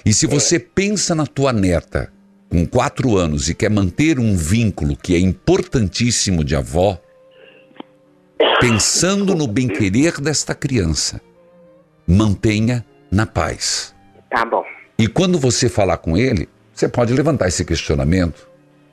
E 0.04 0.12
se 0.12 0.26
você 0.26 0.58
pensa 0.58 1.14
na 1.14 1.26
tua 1.26 1.52
neta 1.52 2.12
com 2.48 2.64
quatro 2.64 3.16
anos 3.16 3.48
e 3.48 3.54
quer 3.54 3.70
manter 3.70 4.18
um 4.18 4.36
vínculo 4.36 4.96
que 4.96 5.14
é 5.14 5.18
importantíssimo 5.18 6.44
de 6.44 6.54
avó, 6.54 7.00
pensando 8.60 9.34
no 9.34 9.46
bem-querer 9.46 10.20
desta 10.20 10.54
criança, 10.54 11.20
mantenha 12.06 12.84
na 13.10 13.26
paz. 13.26 13.94
Tá 14.30 14.44
bom. 14.44 14.64
E 14.98 15.06
quando 15.06 15.38
você 15.38 15.68
falar 15.68 15.98
com 15.98 16.16
ele, 16.16 16.48
você 16.74 16.88
pode 16.88 17.12
levantar 17.12 17.46
esse 17.46 17.64
questionamento. 17.64 18.48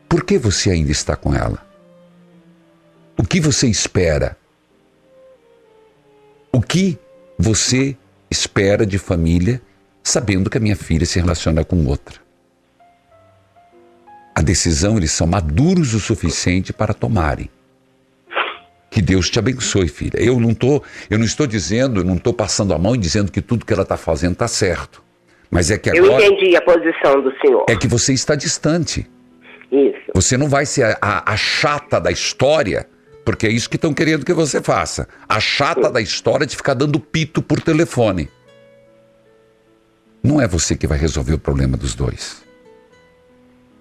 Por 0.08 0.24
que 0.24 0.38
você 0.38 0.70
ainda 0.70 0.92
está 0.92 1.16
com 1.16 1.34
ela? 1.34 1.66
O 3.18 3.24
que 3.24 3.40
você 3.40 3.68
espera? 3.68 4.38
O 6.52 6.62
que 6.62 7.00
você 7.40 7.98
espera 8.30 8.86
de 8.86 9.00
família 9.00 9.60
sabendo 10.04 10.50
que 10.50 10.58
a 10.58 10.62
minha 10.62 10.76
filha 10.76 11.06
se 11.08 11.20
relaciona 11.20 11.66
com 11.66 11.84
outra? 11.86 12.20
A 14.36 14.42
decisão 14.42 14.98
eles 14.98 15.12
são 15.12 15.26
maduros 15.26 15.94
o 15.96 16.00
suficiente 16.00 16.72
para 16.72 16.94
tomarem. 16.94 17.50
Que 18.92 19.02
Deus 19.02 19.30
te 19.30 19.40
abençoe, 19.40 19.88
filha. 19.88 20.22
Eu 20.22 20.40
não 20.40 20.54
tô, 20.54 20.84
eu 21.10 21.18
não 21.18 21.26
estou 21.26 21.48
dizendo, 21.48 22.02
eu 22.02 22.06
não 22.06 22.16
estou 22.16 22.34
passando 22.34 22.74
a 22.74 22.78
mão 22.78 22.94
e 22.96 22.98
dizendo 22.98 23.32
que 23.32 23.42
tudo 23.42 23.66
que 23.66 23.74
ela 23.74 23.84
está 23.84 23.98
fazendo 23.98 24.34
está 24.34 24.48
certo. 24.48 25.05
Mas 25.52 25.70
é 25.72 25.78
que 25.78 25.90
Eu 25.90 26.06
agora 26.06 26.26
entendi 26.26 26.56
a 26.56 26.62
posição 26.62 27.22
do 27.22 27.32
senhor. 27.40 27.66
é 27.70 27.76
que 27.76 27.88
você 27.88 28.14
está 28.14 28.36
distante. 28.36 29.10
Isso. 29.72 30.12
Você 30.14 30.38
não 30.38 30.48
vai 30.50 30.66
ser 30.66 30.84
a, 30.84 30.98
a- 31.02 31.34
a 31.34 31.38
chata 31.38 32.00
da 32.00 32.12
história, 32.12 32.88
porque 33.26 33.48
é 33.48 33.50
isso 33.50 33.70
que 33.70 33.76
estão 33.76 33.94
querendo 33.94 34.26
que 34.26 34.34
você 34.34 34.62
faça. 34.62 35.08
A 35.28 35.40
chata 35.40 35.90
da 35.92 36.02
história 36.02 36.46
de 36.46 36.56
ficar 36.56 36.74
dando 36.74 37.00
pito 37.00 37.42
por 37.42 37.60
telefone. 37.62 38.30
Não 40.24 40.42
é 40.42 40.48
você 40.48 40.76
que 40.76 40.88
vai 40.88 40.98
resolver 40.98 41.34
o 41.34 41.40
problema 41.40 41.78
dos 41.78 41.94
dois. 41.94 42.44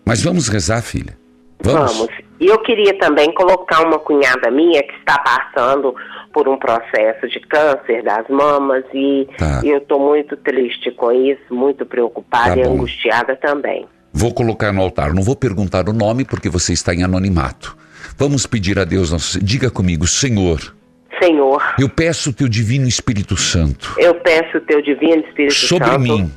Mas 0.04 0.22
vamos 0.22 0.48
rezar, 0.48 0.82
filha. 0.82 1.16
Vamos. 1.62 2.08
E 2.40 2.46
eu 2.46 2.58
queria 2.60 2.98
também 2.98 3.32
colocar 3.32 3.80
uma 3.86 3.98
cunhada 3.98 4.50
minha 4.50 4.82
que 4.82 4.92
está 4.98 5.18
passando 5.18 5.94
por 6.34 6.48
um 6.48 6.58
processo 6.58 7.28
de 7.28 7.40
câncer 7.40 8.02
das 8.02 8.28
mamas 8.28 8.84
e 8.92 9.26
Tá. 9.38 9.60
eu 9.64 9.78
estou 9.78 10.00
muito 10.00 10.36
triste 10.36 10.90
com 10.90 11.12
isso, 11.12 11.54
muito 11.54 11.86
preocupada 11.86 12.56
Tá 12.56 12.60
e 12.60 12.62
angustiada 12.62 13.36
também. 13.36 13.86
Vou 14.12 14.34
colocar 14.34 14.72
no 14.72 14.82
altar. 14.82 15.14
Não 15.14 15.22
vou 15.22 15.36
perguntar 15.36 15.88
o 15.88 15.92
nome 15.92 16.24
porque 16.24 16.48
você 16.48 16.72
está 16.72 16.92
em 16.92 17.04
anonimato. 17.04 17.76
Vamos 18.18 18.46
pedir 18.46 18.78
a 18.78 18.84
Deus. 18.84 19.12
Nosso... 19.12 19.42
Diga 19.42 19.70
comigo, 19.70 20.06
Senhor, 20.06 20.74
Senhor, 21.22 21.62
eu 21.78 21.88
peço 21.88 22.30
o 22.30 22.32
teu 22.32 22.48
divino 22.48 22.86
Espírito 22.88 23.36
Santo 23.36 23.94
eu 23.98 24.16
peço 24.16 24.58
o 24.58 24.60
teu 24.60 24.82
divino 24.82 25.22
Espírito 25.28 25.54
sobre 25.54 25.88
Santo 25.88 26.00
mim, 26.00 26.32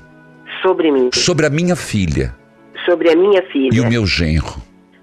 sobre 0.62 0.92
mim, 0.92 1.10
sobre 1.12 1.46
a 1.48 1.50
minha 1.50 1.76
filha 1.76 2.34
sobre 2.88 3.12
a 3.12 3.16
minha 3.16 3.42
filha 3.52 3.70
e 3.74 3.82
o 3.82 3.90
meu 3.90 4.06
genro. 4.08 4.56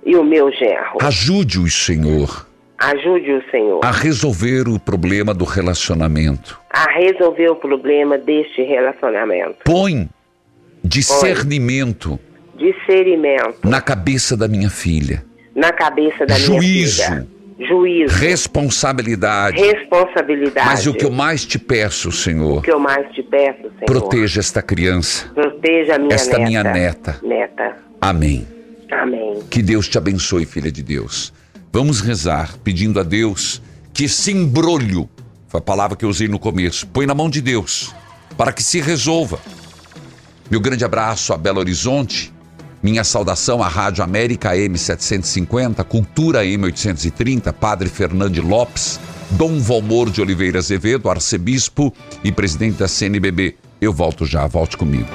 e 0.07 0.17
o 0.17 0.25
meu 0.25 0.51
genro. 0.51 0.99
Ajude-os, 1.03 1.75
Senhor, 1.75 2.47
Ajude 2.91 3.33
o 3.33 3.51
Senhor 3.51 3.81
a 3.85 3.91
resolver 3.91 4.69
o 4.69 4.79
problema 4.79 5.33
do 5.35 5.45
relacionamento. 5.45 6.61
a 6.71 6.91
resolver 6.93 7.49
o 7.51 7.57
problema 7.57 8.19
deste 8.19 8.63
relacionamento. 8.63 9.57
Põe 9.65 10.09
discernimento 10.83 12.19
Discernimento 12.57 13.69
na 13.69 13.81
cabeça 13.81 14.37
da 14.37 14.47
minha 14.47 14.71
filha, 14.71 15.25
na 15.57 15.73
cabeça 15.73 16.25
da 16.25 16.35
Juízo. 16.35 17.03
minha 17.11 17.23
filha. 17.23 17.35
Juízo. 17.69 18.15
responsabilidade. 18.19 19.61
Responsabilidade. 19.63 20.67
Mas 20.67 20.87
o 20.87 20.93
que 20.95 21.05
eu 21.05 21.11
mais 21.11 21.45
te 21.45 21.59
peço, 21.59 22.09
O 22.09 22.13
Senhor, 22.13 22.63
que 22.63 22.71
eu 22.73 22.79
mais 22.81 23.09
te 23.15 23.23
peço, 23.23 23.63
Senhor. 23.63 23.85
proteja 23.87 24.41
esta 24.41 24.61
criança. 24.63 25.29
Proteja 25.35 25.95
a 25.95 25.99
minha 25.99 26.15
esta 26.15 26.37
neta. 26.39 26.49
minha 26.49 26.63
neta. 26.65 27.21
Neta. 27.23 27.77
Amém. 28.01 28.47
Amém. 28.91 29.41
Que 29.51 29.63
Deus 29.63 29.89
te 29.89 29.97
abençoe, 29.99 30.45
filha 30.47 30.71
de 30.71 30.83
Deus. 30.83 31.33
Vamos 31.75 32.01
rezar 32.01 32.57
pedindo 32.63 33.01
a 33.01 33.03
Deus 33.03 33.61
que 33.93 34.05
esse 34.05 34.31
embrulho, 34.31 35.11
foi 35.49 35.59
a 35.59 35.61
palavra 35.61 35.97
que 35.97 36.05
eu 36.05 36.09
usei 36.09 36.29
no 36.29 36.39
começo, 36.39 36.87
põe 36.87 37.05
na 37.05 37.17
mão 37.17 37.29
de 37.29 37.41
Deus, 37.41 37.93
para 38.39 38.53
que 38.53 38.63
se 38.63 38.81
resolva. 38.81 39.41
Meu 40.49 40.61
grande 40.61 40.85
abraço 40.85 41.33
a 41.33 41.37
Belo 41.37 41.59
Horizonte, 41.59 42.33
minha 42.81 43.03
saudação 43.03 43.61
à 43.61 43.67
Rádio 43.67 44.05
América 44.05 44.55
M750, 44.55 45.83
Cultura 45.83 46.45
M830, 46.45 47.53
Padre 47.53 47.89
Fernando 47.89 48.41
Lopes, 48.41 49.01
Dom 49.31 49.59
Valmor 49.59 50.11
de 50.11 50.21
Oliveira 50.21 50.61
Azevedo, 50.61 51.11
arcebispo 51.11 51.93
e 52.23 52.31
presidente 52.31 52.79
da 52.79 52.87
CNBB. 52.87 53.57
Eu 53.81 53.93
volto 53.93 54.25
já, 54.25 54.47
volte 54.47 54.77
comigo. 54.77 55.09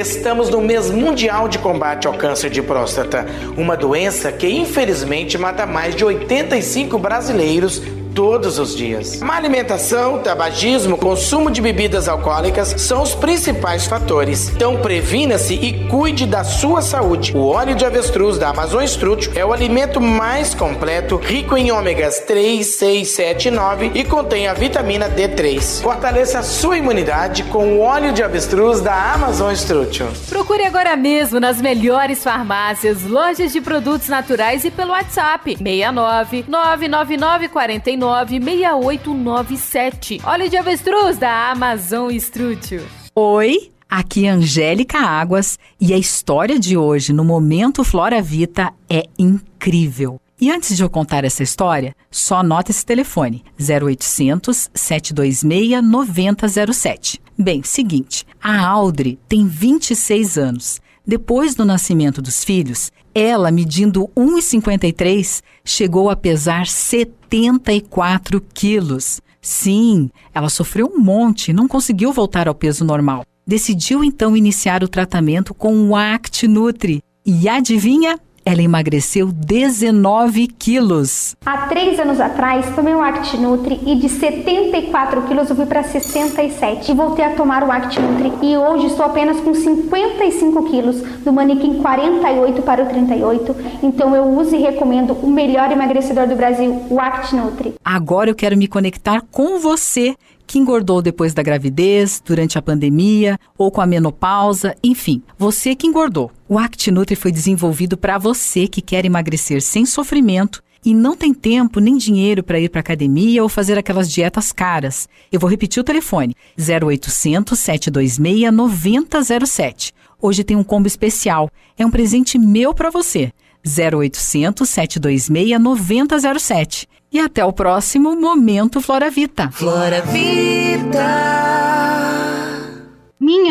Estamos 0.00 0.48
no 0.48 0.62
mês 0.62 0.90
mundial 0.90 1.46
de 1.46 1.58
combate 1.58 2.06
ao 2.06 2.14
câncer 2.14 2.48
de 2.48 2.62
próstata, 2.62 3.26
uma 3.54 3.76
doença 3.76 4.32
que 4.32 4.48
infelizmente 4.48 5.36
mata 5.36 5.66
mais 5.66 5.94
de 5.94 6.02
85 6.02 6.98
brasileiros 6.98 7.82
todos 8.14 8.58
os 8.58 8.76
dias. 8.76 9.20
Má 9.20 9.36
alimentação, 9.36 10.18
tabagismo, 10.18 10.96
consumo 10.96 11.50
de 11.50 11.60
bebidas 11.60 12.08
alcoólicas 12.08 12.74
são 12.78 13.02
os 13.02 13.14
principais 13.14 13.86
fatores. 13.86 14.50
Então 14.50 14.76
previna-se 14.76 15.54
e 15.54 15.88
cuide 15.88 16.26
da 16.26 16.44
sua 16.44 16.82
saúde. 16.82 17.36
O 17.36 17.46
óleo 17.46 17.74
de 17.74 17.84
avestruz 17.84 18.38
da 18.38 18.48
Amazon 18.48 18.82
Strútil 18.84 19.32
é 19.34 19.44
o 19.44 19.52
alimento 19.52 20.00
mais 20.00 20.54
completo, 20.54 21.16
rico 21.16 21.56
em 21.56 21.70
ômegas 21.70 22.20
3, 22.20 22.66
6, 22.66 23.08
7 23.08 23.48
e 23.48 23.50
9 23.50 23.90
e 23.94 24.04
contém 24.04 24.48
a 24.48 24.54
vitamina 24.54 25.08
D3. 25.08 25.82
Fortaleça 25.82 26.40
a 26.40 26.42
sua 26.42 26.78
imunidade 26.78 27.44
com 27.44 27.74
o 27.74 27.80
óleo 27.80 28.12
de 28.12 28.22
avestruz 28.22 28.80
da 28.80 29.12
Amazon 29.12 29.52
Strútil. 29.52 30.08
Procure 30.28 30.64
agora 30.64 30.96
mesmo 30.96 31.40
nas 31.40 31.60
melhores 31.60 32.22
farmácias, 32.22 33.04
lojas 33.04 33.52
de 33.52 33.60
produtos 33.60 34.08
naturais 34.08 34.64
e 34.64 34.70
pelo 34.70 34.92
WhatsApp 34.92 35.56
69 35.56 36.44
999 36.48 37.48
49 37.48 37.99
6897. 38.00 40.22
Óleo 40.24 40.48
de 40.48 40.56
avestruz 40.56 41.18
da 41.18 41.50
Amazon 41.50 42.10
Strútil. 42.12 42.80
Oi, 43.14 43.70
aqui 43.88 44.26
é 44.26 44.30
Angélica 44.30 44.98
Águas 44.98 45.58
e 45.78 45.92
a 45.92 45.98
história 45.98 46.58
de 46.58 46.76
hoje 46.76 47.12
no 47.12 47.24
Momento 47.24 47.84
Flora 47.84 48.22
Vita 48.22 48.72
é 48.88 49.04
incrível. 49.18 50.18
E 50.40 50.50
antes 50.50 50.74
de 50.74 50.82
eu 50.82 50.88
contar 50.88 51.24
essa 51.24 51.42
história, 51.42 51.94
só 52.10 52.36
anota 52.36 52.70
esse 52.70 52.86
telefone: 52.86 53.44
0800 53.60 54.70
726 54.72 55.84
9007. 55.84 57.20
Bem, 57.38 57.62
seguinte, 57.62 58.26
a 58.42 58.66
Audrey 58.66 59.18
tem 59.28 59.46
26 59.46 60.38
anos. 60.38 60.80
Depois 61.06 61.54
do 61.54 61.64
nascimento 61.64 62.20
dos 62.20 62.44
filhos, 62.44 62.92
ela, 63.14 63.50
medindo 63.50 64.08
1,53, 64.16 65.42
chegou 65.64 66.10
a 66.10 66.16
pesar 66.16 66.66
74 66.66 68.40
quilos. 68.54 69.20
Sim, 69.40 70.10
ela 70.34 70.48
sofreu 70.48 70.92
um 70.94 71.00
monte 71.00 71.48
e 71.50 71.54
não 71.54 71.66
conseguiu 71.66 72.12
voltar 72.12 72.46
ao 72.46 72.54
peso 72.54 72.84
normal. 72.84 73.24
Decidiu 73.46 74.04
então 74.04 74.36
iniciar 74.36 74.84
o 74.84 74.88
tratamento 74.88 75.54
com 75.54 75.88
o 75.88 75.96
Act 75.96 76.46
Nutri. 76.46 77.02
E 77.24 77.48
adivinha? 77.48 78.18
Ela 78.50 78.62
emagreceu 78.62 79.28
19 79.28 80.48
quilos. 80.48 81.36
Há 81.46 81.68
três 81.68 82.00
anos 82.00 82.18
atrás, 82.18 82.66
tomei 82.74 82.92
o 82.92 83.00
Act 83.00 83.36
Nutri 83.36 83.78
e 83.86 83.94
de 83.94 84.08
74 84.08 85.22
quilos 85.22 85.48
eu 85.48 85.54
fui 85.54 85.66
para 85.66 85.84
67. 85.84 86.90
E 86.90 86.94
voltei 86.96 87.24
a 87.24 87.36
tomar 87.36 87.62
o 87.62 87.70
Act 87.70 88.00
Nutri 88.00 88.32
e 88.42 88.56
hoje 88.56 88.86
estou 88.86 89.06
apenas 89.06 89.38
com 89.38 89.54
55 89.54 90.64
quilos, 90.68 91.00
do 91.24 91.32
manequim 91.32 91.74
48 91.74 92.62
para 92.62 92.82
o 92.82 92.86
38. 92.88 93.56
Então 93.84 94.16
eu 94.16 94.24
uso 94.24 94.56
e 94.56 94.58
recomendo 94.58 95.12
o 95.12 95.30
melhor 95.30 95.70
emagrecedor 95.70 96.26
do 96.26 96.34
Brasil, 96.34 96.86
o 96.90 96.98
Act 96.98 97.36
Nutri. 97.36 97.76
Agora 97.84 98.30
eu 98.30 98.34
quero 98.34 98.56
me 98.56 98.66
conectar 98.66 99.22
com 99.30 99.60
você 99.60 100.16
que 100.50 100.58
engordou 100.58 101.00
depois 101.00 101.32
da 101.32 101.44
gravidez, 101.44 102.20
durante 102.26 102.58
a 102.58 102.62
pandemia 102.62 103.38
ou 103.56 103.70
com 103.70 103.80
a 103.80 103.86
menopausa, 103.86 104.74
enfim, 104.82 105.22
você 105.38 105.76
que 105.76 105.86
engordou. 105.86 106.32
O 106.48 106.58
ActiNutri 106.58 107.14
foi 107.14 107.30
desenvolvido 107.30 107.96
para 107.96 108.18
você 108.18 108.66
que 108.66 108.82
quer 108.82 109.04
emagrecer 109.04 109.62
sem 109.62 109.86
sofrimento 109.86 110.60
e 110.84 110.92
não 110.92 111.16
tem 111.16 111.32
tempo 111.32 111.78
nem 111.78 111.96
dinheiro 111.96 112.42
para 112.42 112.58
ir 112.58 112.68
para 112.68 112.80
academia 112.80 113.44
ou 113.44 113.48
fazer 113.48 113.78
aquelas 113.78 114.10
dietas 114.10 114.50
caras. 114.50 115.08
Eu 115.30 115.38
vou 115.38 115.48
repetir 115.48 115.80
o 115.80 115.84
telefone: 115.84 116.34
0800 116.58 117.56
726 117.56 118.52
9007. 118.52 119.94
Hoje 120.20 120.42
tem 120.42 120.56
um 120.56 120.64
combo 120.64 120.88
especial. 120.88 121.48
É 121.78 121.86
um 121.86 121.90
presente 121.92 122.36
meu 122.36 122.74
para 122.74 122.90
você. 122.90 123.30
0800 123.64 124.68
726 124.68 125.60
9007. 125.60 126.88
E 127.12 127.18
até 127.18 127.44
o 127.44 127.52
próximo 127.52 128.14
Momento 128.14 128.80
Flora 128.80 129.10
Vita. 129.10 129.50
Flora 129.50 130.00
Vida. 130.02 131.00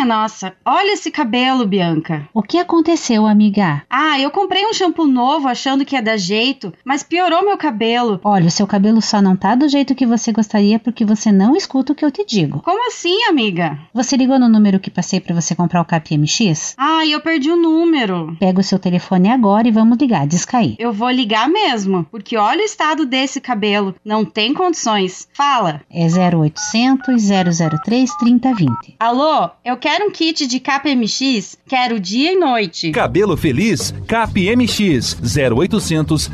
Nossa, 0.09 0.53
olha 0.65 0.93
esse 0.93 1.11
cabelo, 1.11 1.67
Bianca. 1.67 2.27
O 2.33 2.41
que 2.41 2.57
aconteceu, 2.57 3.27
amiga? 3.27 3.83
Ah, 3.87 4.19
eu 4.19 4.31
comprei 4.31 4.65
um 4.65 4.73
shampoo 4.73 5.05
novo 5.05 5.47
achando 5.47 5.85
que 5.85 5.95
ia 5.95 6.01
dar 6.01 6.17
jeito, 6.17 6.73
mas 6.83 7.03
piorou 7.03 7.45
meu 7.45 7.55
cabelo. 7.59 8.19
Olha, 8.23 8.47
o 8.47 8.49
seu 8.49 8.65
cabelo 8.65 9.03
só 9.03 9.21
não 9.21 9.35
tá 9.35 9.53
do 9.53 9.69
jeito 9.69 9.93
que 9.93 10.07
você 10.07 10.31
gostaria 10.31 10.79
porque 10.79 11.05
você 11.05 11.31
não 11.31 11.55
escuta 11.55 11.93
o 11.93 11.95
que 11.95 12.03
eu 12.03 12.09
te 12.09 12.25
digo. 12.25 12.59
Como 12.63 12.87
assim, 12.87 13.23
amiga? 13.25 13.77
Você 13.93 14.17
ligou 14.17 14.39
no 14.39 14.49
número 14.49 14.79
que 14.79 14.89
passei 14.89 15.19
para 15.19 15.39
você 15.39 15.53
comprar 15.53 15.79
o 15.79 15.85
KPMX? 15.85 16.73
Ah, 16.75 17.05
eu 17.05 17.21
perdi 17.21 17.51
o 17.51 17.55
número. 17.55 18.35
Pega 18.39 18.61
o 18.61 18.63
seu 18.63 18.79
telefone 18.79 19.29
agora 19.29 19.67
e 19.67 19.71
vamos 19.71 19.99
ligar, 19.99 20.25
descair. 20.25 20.75
Eu 20.79 20.91
vou 20.91 21.11
ligar 21.11 21.47
mesmo, 21.47 22.03
porque 22.09 22.35
olha 22.35 22.63
o 22.63 22.65
estado 22.65 23.05
desse 23.05 23.39
cabelo. 23.39 23.93
Não 24.03 24.25
tem 24.25 24.55
condições. 24.55 25.27
Fala. 25.33 25.81
É 25.87 26.07
0800 26.07 27.23
003 27.85 28.17
3020. 28.17 28.95
Alô? 28.99 29.51
Eu 29.63 29.77
quero 29.77 29.98
um 30.01 30.11
kit 30.11 30.47
de 30.47 30.59
KPMX, 30.59 31.57
quero 31.67 31.99
dia 31.99 32.33
e 32.33 32.35
noite. 32.35 32.91
Cabelo 32.91 33.35
Feliz, 33.35 33.91
KPMX, 34.07 35.17
0800 35.21 36.29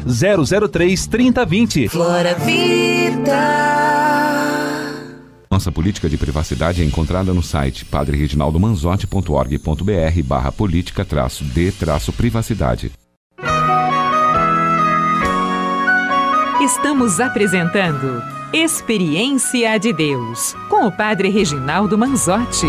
003 0.70 1.08
3020. 1.08 1.88
Flora 1.90 2.36
Vida. 2.36 3.66
Nossa 5.50 5.72
política 5.72 6.10
de 6.10 6.18
privacidade 6.18 6.82
é 6.82 6.86
encontrada 6.86 7.34
no 7.34 7.42
site 7.42 7.86
padrereginaldomanzotti.org.br 7.86 10.24
barra 10.24 10.52
política 10.52 11.06
traço 11.06 11.46
de 11.46 11.72
traço 11.72 12.12
privacidade. 12.12 12.92
Estamos 16.62 17.20
apresentando 17.20 18.22
Experiência 18.54 19.78
de 19.78 19.92
Deus 19.92 20.56
com 20.70 20.88
o 20.88 20.92
Padre 20.92 21.30
Reginaldo 21.30 21.98
Manzotti. 21.98 22.68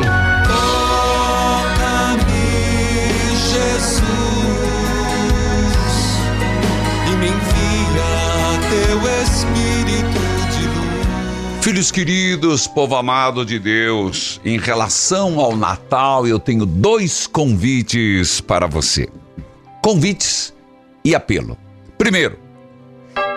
Filhos 11.76 11.92
queridos, 11.92 12.66
povo 12.66 12.96
amado 12.96 13.44
de 13.44 13.58
Deus, 13.58 14.40
em 14.42 14.58
relação 14.58 15.38
ao 15.38 15.54
Natal, 15.54 16.26
eu 16.26 16.40
tenho 16.40 16.64
dois 16.64 17.26
convites 17.26 18.40
para 18.40 18.66
você. 18.66 19.10
Convites 19.82 20.54
e 21.04 21.14
apelo. 21.14 21.54
Primeiro, 21.98 22.38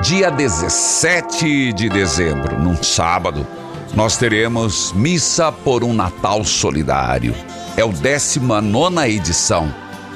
dia 0.01 0.31
17 0.31 1.73
de 1.73 1.89
dezembro, 1.89 2.57
num 2.57 2.81
sábado, 2.81 3.45
nós 3.93 4.15
teremos 4.15 4.93
Missa 4.93 5.51
por 5.51 5.83
um 5.83 5.93
Natal 5.93 6.45
Solidário. 6.45 7.35
É 7.75 7.83
o 7.83 7.91
19 7.91 9.01
edição. 9.09 9.69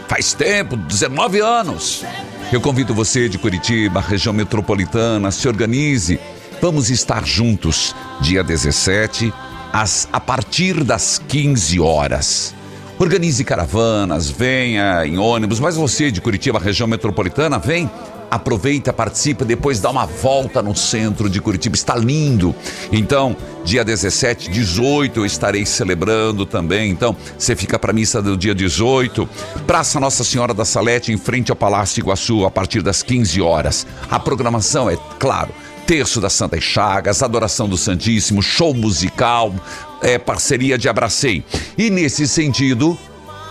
Faz 0.08 0.34
tempo, 0.34 0.78
19 0.78 1.42
anos. 1.42 2.06
Eu 2.54 2.62
convido 2.62 2.94
você 2.94 3.28
de 3.28 3.38
Curitiba, 3.38 4.00
região 4.00 4.32
metropolitana, 4.32 5.30
se 5.30 5.46
organize. 5.46 6.18
Vamos 6.62 6.90
estar 6.90 7.26
juntos, 7.26 7.94
dia 8.22 8.44
17, 8.44 9.34
às, 9.72 10.08
a 10.12 10.20
partir 10.20 10.84
das 10.84 11.22
15 11.28 11.80
horas. 11.80 12.56
Organize 13.00 13.44
caravanas, 13.44 14.30
venha 14.30 15.06
em 15.06 15.18
ônibus, 15.18 15.60
mas 15.60 15.76
você 15.76 16.12
de 16.12 16.22
Curitiba, 16.22 16.60
região 16.60 16.88
metropolitana, 16.88 17.58
vem 17.58 17.90
aproveita, 18.34 18.92
participa, 18.92 19.46
depois 19.46 19.80
dá 19.80 19.92
uma 19.92 20.08
volta 20.08 20.62
no 20.62 20.76
centro 20.76 21.30
de 21.30 21.40
Curitiba, 21.40 21.76
está 21.76 21.96
lindo. 21.96 22.56
Então, 22.92 23.38
dia 23.64 23.86
17, 23.86 24.50
18 24.50 25.20
eu 25.20 25.26
estarei 25.26 25.66
celebrando 25.68 26.44
também. 26.44 26.90
Então, 26.90 27.16
você 27.38 27.56
fica 27.56 27.78
para 27.78 27.92
a 27.92 27.94
missa 27.94 28.24
do 28.24 28.36
dia 28.36 28.56
18, 28.56 29.30
Praça 29.68 30.00
Nossa 30.00 30.24
Senhora 30.24 30.54
da 30.54 30.66
Salete, 30.66 31.12
em 31.12 31.18
frente 31.18 31.52
ao 31.52 31.56
Palácio 31.56 32.02
Iguaçu, 32.02 32.44
a 32.44 32.50
partir 32.50 32.82
das 32.82 33.04
15 33.04 33.40
horas. 33.40 33.86
A 34.10 34.20
programação 34.20 34.90
é, 34.90 34.98
claro, 35.20 35.54
Terço 35.86 36.22
das 36.22 36.34
Santas 36.34 36.64
Chagas, 36.64 37.22
Adoração 37.22 37.68
do 37.68 37.78
Santíssimo, 37.78 38.42
show 38.42 38.74
musical, 38.74 39.54
é, 40.02 40.18
parceria 40.18 40.78
de 40.78 40.88
Abracei. 40.88 41.44
E 41.78 41.90
nesse 41.90 42.28
sentido, 42.28 42.98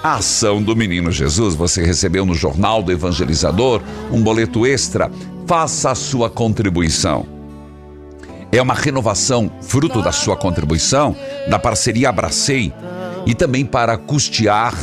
a 0.03 0.17
ação 0.17 0.61
do 0.61 0.75
Menino 0.75 1.13
Jesus. 1.13 1.55
Você 1.55 1.85
recebeu 1.85 2.27
no 2.27 2.35
Jornal 2.35 2.83
do 2.83 2.91
Evangelizador 2.91 3.81
um 4.11 4.21
boleto 4.21 4.67
extra. 4.67 5.11
Faça 5.47 5.91
a 5.91 5.95
sua 5.95 6.29
contribuição. 6.29 7.27
É 8.51 8.61
uma 8.61 8.75
renovação, 8.75 9.51
fruto 9.63 10.03
da 10.03 10.13
sua 10.13 10.37
contribuição, 10.37 11.17
da 11.49 11.59
parceria 11.59 12.09
Abracei 12.09 12.73
e 13.25 13.35
também 13.35 13.65
para 13.65 13.97
custear, 13.97 14.75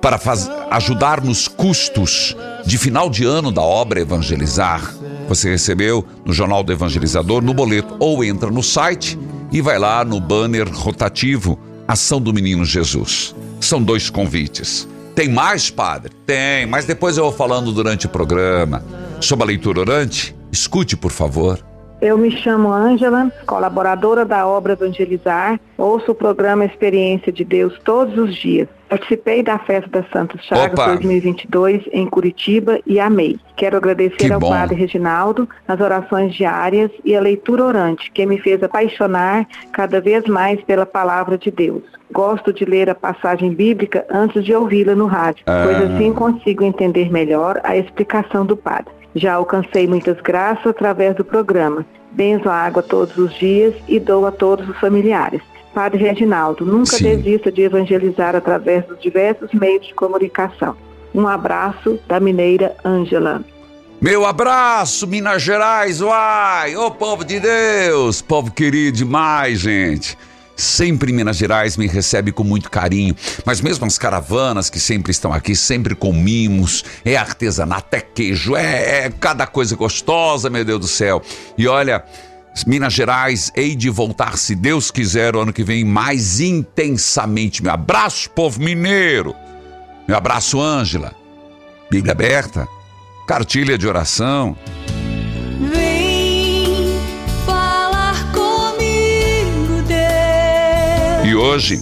para 0.00 0.16
faz, 0.16 0.48
ajudar 0.70 1.22
nos 1.22 1.46
custos 1.46 2.36
de 2.64 2.78
final 2.78 3.10
de 3.10 3.24
ano 3.24 3.50
da 3.50 3.60
obra 3.60 4.00
Evangelizar. 4.00 4.94
Você 5.28 5.50
recebeu 5.50 6.04
no 6.24 6.32
Jornal 6.32 6.64
do 6.64 6.72
Evangelizador, 6.72 7.42
no 7.42 7.52
boleto, 7.52 7.94
ou 8.00 8.24
entra 8.24 8.50
no 8.50 8.62
site 8.62 9.18
e 9.52 9.60
vai 9.60 9.78
lá 9.78 10.04
no 10.04 10.18
banner 10.18 10.66
rotativo 10.72 11.58
Ação 11.86 12.20
do 12.20 12.32
Menino 12.32 12.64
Jesus. 12.64 13.34
São 13.60 13.82
dois 13.82 14.10
convites. 14.10 14.88
Tem 15.14 15.28
mais, 15.28 15.70
padre? 15.70 16.12
Tem, 16.26 16.66
mas 16.66 16.84
depois 16.84 17.16
eu 17.16 17.24
vou 17.24 17.32
falando 17.32 17.72
durante 17.72 18.06
o 18.06 18.08
programa. 18.08 18.82
Sobre 19.20 19.44
a 19.44 19.46
leitura 19.48 19.80
orante, 19.80 20.34
escute, 20.52 20.96
por 20.96 21.10
favor. 21.10 21.58
Eu 22.00 22.16
me 22.16 22.30
chamo 22.30 22.72
Ângela, 22.72 23.32
colaboradora 23.44 24.24
da 24.24 24.46
obra 24.46 24.74
Evangelizar. 24.74 25.58
Ouço 25.76 26.12
o 26.12 26.14
programa 26.14 26.64
Experiência 26.64 27.32
de 27.32 27.44
Deus 27.44 27.74
todos 27.84 28.16
os 28.16 28.36
dias. 28.36 28.68
Participei 28.88 29.42
da 29.42 29.58
festa 29.58 29.88
da 29.90 30.02
Santos 30.10 30.42
Chagas 30.44 30.72
Opa. 30.78 30.86
2022 30.94 31.82
em 31.92 32.06
Curitiba 32.06 32.80
e 32.86 32.98
amei. 32.98 33.38
Quero 33.56 33.76
agradecer 33.76 34.16
Que 34.16 34.32
ao 34.32 34.40
bom. 34.40 34.48
Padre 34.50 34.76
Reginaldo 34.76 35.48
nas 35.66 35.78
orações 35.80 36.34
diárias 36.34 36.90
e 37.04 37.14
a 37.14 37.20
leitura 37.20 37.64
orante, 37.64 38.10
que 38.10 38.24
me 38.24 38.38
fez 38.38 38.62
apaixonar 38.62 39.46
cada 39.72 40.00
vez 40.00 40.24
mais 40.24 40.60
pela 40.62 40.86
palavra 40.86 41.36
de 41.36 41.50
Deus. 41.50 41.82
Gosto 42.10 42.52
de 42.52 42.64
ler 42.64 42.88
a 42.88 42.94
passagem 42.94 43.52
bíblica 43.52 44.06
antes 44.10 44.42
de 44.44 44.54
ouvi-la 44.54 44.94
no 44.94 45.06
rádio, 45.06 45.44
Ah. 45.46 45.64
pois 45.64 45.82
assim 45.92 46.12
consigo 46.12 46.64
entender 46.64 47.12
melhor 47.12 47.60
a 47.64 47.76
explicação 47.76 48.46
do 48.46 48.56
Padre. 48.56 48.92
Já 49.14 49.34
alcancei 49.34 49.86
muitas 49.86 50.18
graças 50.20 50.66
através 50.66 51.14
do 51.14 51.24
programa. 51.24 51.84
Benzo 52.12 52.48
a 52.48 52.54
água 52.54 52.82
todos 52.82 53.16
os 53.18 53.34
dias 53.34 53.74
e 53.86 54.00
dou 54.00 54.26
a 54.26 54.32
todos 54.32 54.66
os 54.68 54.78
familiares. 54.78 55.42
Padre 55.78 56.02
Reginaldo, 56.02 56.66
nunca 56.66 56.96
Sim. 56.96 57.04
desista 57.04 57.52
de 57.52 57.62
evangelizar 57.62 58.34
através 58.34 58.84
dos 58.86 59.00
diversos 59.00 59.52
meios 59.52 59.86
de 59.86 59.94
comunicação. 59.94 60.76
Um 61.14 61.24
abraço 61.24 62.00
da 62.08 62.18
mineira 62.18 62.74
Ângela. 62.84 63.44
Meu 64.00 64.26
abraço, 64.26 65.06
Minas 65.06 65.40
Gerais, 65.40 66.00
uai! 66.00 66.74
Ô 66.74 66.90
povo 66.90 67.24
de 67.24 67.38
Deus! 67.38 68.20
Povo 68.20 68.50
querido 68.50 68.96
demais, 68.96 69.60
gente! 69.60 70.18
Sempre 70.56 71.12
Minas 71.12 71.36
Gerais 71.36 71.76
me 71.76 71.86
recebe 71.86 72.32
com 72.32 72.42
muito 72.42 72.68
carinho, 72.68 73.14
mas 73.46 73.60
mesmo 73.60 73.86
as 73.86 73.96
caravanas 73.96 74.68
que 74.68 74.80
sempre 74.80 75.12
estão 75.12 75.32
aqui, 75.32 75.54
sempre 75.54 75.94
com 75.94 76.12
mimos, 76.12 76.84
é 77.04 77.16
artesanato, 77.16 77.94
é 77.94 78.00
queijo, 78.00 78.56
é, 78.56 79.04
é 79.04 79.10
cada 79.20 79.46
coisa 79.46 79.76
gostosa, 79.76 80.50
meu 80.50 80.64
Deus 80.64 80.80
do 80.80 80.88
céu. 80.88 81.22
E 81.56 81.68
olha, 81.68 82.04
Minas 82.64 82.92
Gerais, 82.92 83.50
hei 83.54 83.74
de 83.74 83.90
voltar, 83.90 84.36
se 84.36 84.54
Deus 84.54 84.90
quiser, 84.90 85.34
o 85.36 85.40
ano 85.40 85.52
que 85.52 85.64
vem, 85.64 85.84
mais 85.84 86.40
intensamente. 86.40 87.62
Meu 87.62 87.72
abraço, 87.72 88.30
povo 88.30 88.60
mineiro! 88.60 89.34
Meu 90.06 90.16
abraço, 90.16 90.60
Ângela. 90.60 91.14
Bíblia 91.90 92.12
aberta, 92.12 92.66
cartilha 93.26 93.76
de 93.76 93.86
oração. 93.86 94.56
Vem 95.70 96.98
falar 97.44 98.32
comigo, 98.32 99.82
Deus. 99.86 101.26
E 101.26 101.34
hoje 101.34 101.80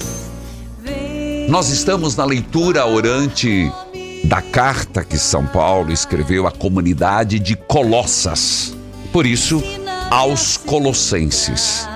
nós 1.49 1.69
estamos 1.69 2.17
na 2.17 2.25
leitura 2.25 2.85
orante 2.85 3.71
da 4.25 4.43
carta 4.43 5.05
que 5.05 5.17
São 5.17 5.47
Paulo 5.47 5.93
escreveu 5.93 6.47
à 6.47 6.51
comunidade 6.51 7.39
de 7.39 7.55
Colossas. 7.55 8.77
Por 9.13 9.25
isso, 9.25 9.63
aos 10.11 10.57
Colossenses. 10.57 11.89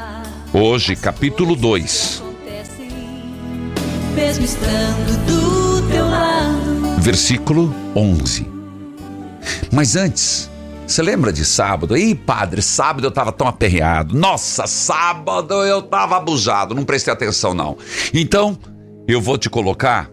Hoje, 0.52 0.96
capítulo 0.96 1.54
2, 1.54 2.22
Mesmo 4.14 4.44
estando 4.44 5.26
do 5.26 5.88
teu 5.88 6.08
lado. 6.08 7.00
versículo 7.00 7.74
11. 7.94 8.46
Mas 9.72 9.94
antes, 9.94 10.50
você 10.86 11.00
lembra 11.02 11.32
de 11.32 11.44
sábado? 11.44 11.96
Ih, 11.96 12.14
padre, 12.14 12.60
sábado 12.60 13.06
eu 13.06 13.10
tava 13.12 13.30
tão 13.30 13.46
aperreado. 13.46 14.16
Nossa, 14.16 14.66
sábado 14.66 15.54
eu 15.64 15.80
tava 15.80 16.16
abusado, 16.16 16.74
não 16.74 16.84
prestei 16.84 17.12
atenção 17.12 17.54
não. 17.54 17.78
Então, 18.12 18.58
eu 19.06 19.20
vou 19.20 19.38
te 19.38 19.48
colocar 19.48 20.10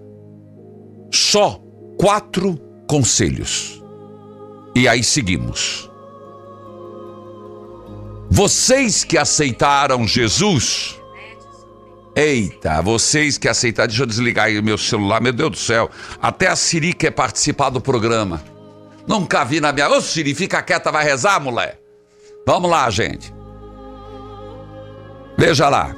só 1.12 1.60
quatro 2.00 2.60
conselhos. 2.88 3.84
E 4.76 4.88
aí 4.88 5.04
seguimos. 5.04 5.90
Vocês 8.30 9.04
que 9.04 9.18
aceitaram 9.18 10.08
Jesus, 10.08 10.98
Eita, 12.16 12.82
vocês 12.82 13.38
que 13.38 13.48
aceitaram, 13.48 13.90
deixa 13.90 14.02
eu 14.02 14.08
desligar 14.08 14.48
aí 14.48 14.60
meu 14.60 14.76
celular, 14.76 15.22
meu 15.22 15.32
Deus 15.32 15.52
do 15.52 15.58
céu. 15.58 15.88
Até 16.20 16.48
a 16.48 16.56
Siri 16.56 16.92
quer 16.92 17.12
participar 17.12 17.70
do 17.70 17.80
programa. 17.80 18.42
Nunca 19.08 19.44
vi 19.44 19.62
na 19.62 19.72
minha. 19.72 19.88
Ô 19.88 20.02
Siri, 20.02 20.34
fica 20.34 20.64
quieta, 20.64 20.92
vai 20.92 21.06
rezar, 21.06 21.40
mulher. 21.40 21.80
Vamos 22.44 22.72
lá, 22.72 22.90
gente. 22.90 23.32
Veja 25.38 25.70
lá. 25.70 25.96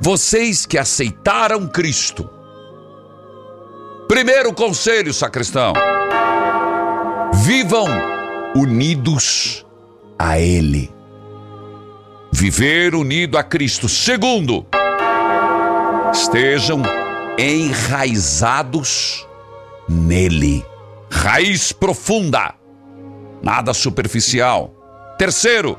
Vocês 0.00 0.66
que 0.66 0.76
aceitaram 0.76 1.68
Cristo. 1.68 2.28
Primeiro 4.08 4.52
conselho, 4.52 5.14
sacristão. 5.14 5.72
Vivam 7.32 7.86
unidos 8.56 9.64
a 10.18 10.40
Ele. 10.40 10.95
Viver 12.38 12.94
unido 12.94 13.38
a 13.38 13.42
Cristo. 13.42 13.88
Segundo, 13.88 14.66
estejam 16.12 16.82
enraizados 17.38 19.26
nele. 19.88 20.62
Raiz 21.10 21.72
profunda, 21.72 22.52
nada 23.42 23.72
superficial. 23.72 24.70
Terceiro, 25.16 25.78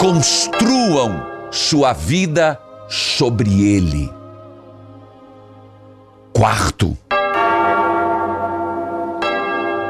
construam 0.00 1.24
sua 1.52 1.92
vida 1.92 2.60
sobre 2.88 3.48
ele. 3.62 4.12
Quarto, 6.32 6.98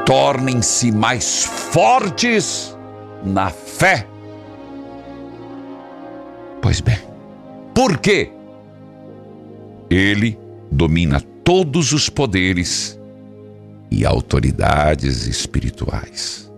tornem-se 0.05 0.91
mais 0.91 1.43
fortes 1.43 2.77
na 3.23 3.49
fé. 3.49 4.10
Pois 6.61 6.79
bem, 6.79 6.99
por 7.73 7.97
quê? 7.97 8.31
Ele 9.89 10.37
domina 10.71 11.19
todos 11.43 11.91
os 11.91 12.07
poderes 12.09 12.99
e 13.89 14.05
autoridades 14.05 15.27
espirituais. 15.27 16.49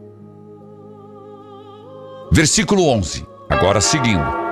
Versículo 2.32 2.88
11, 2.90 3.26
agora 3.50 3.80
seguindo. 3.80 4.44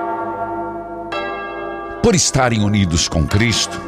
Por 2.02 2.14
estarem 2.14 2.64
unidos 2.64 3.08
com 3.08 3.26
Cristo, 3.26 3.80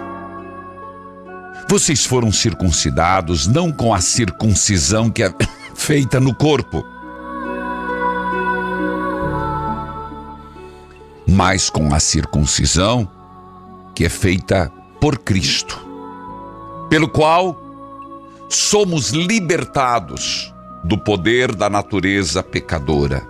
vocês 1.68 2.04
foram 2.04 2.30
circuncidados 2.30 3.46
não 3.46 3.72
com 3.72 3.92
a 3.92 4.00
circuncisão 4.00 5.10
que 5.10 5.22
é 5.22 5.34
feita 5.74 6.20
no 6.20 6.34
corpo, 6.34 6.84
mas 11.26 11.70
com 11.70 11.94
a 11.94 12.00
circuncisão 12.00 13.08
que 13.94 14.04
é 14.04 14.08
feita 14.08 14.72
por 15.00 15.18
Cristo, 15.18 15.80
pelo 16.88 17.08
qual 17.08 17.56
somos 18.48 19.10
libertados 19.10 20.52
do 20.82 20.98
poder 20.98 21.54
da 21.54 21.70
natureza 21.70 22.42
pecadora, 22.42 23.24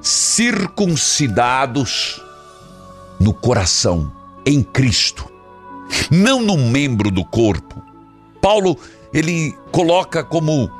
circuncidados 0.00 2.22
no 3.18 3.34
coração, 3.34 4.12
em 4.44 4.62
Cristo, 4.62 5.26
não 6.10 6.40
no 6.40 6.56
membro 6.56 7.10
do 7.10 7.24
corpo. 7.24 7.82
Paulo, 8.40 8.78
ele 9.12 9.56
coloca 9.70 10.24
como 10.24 10.70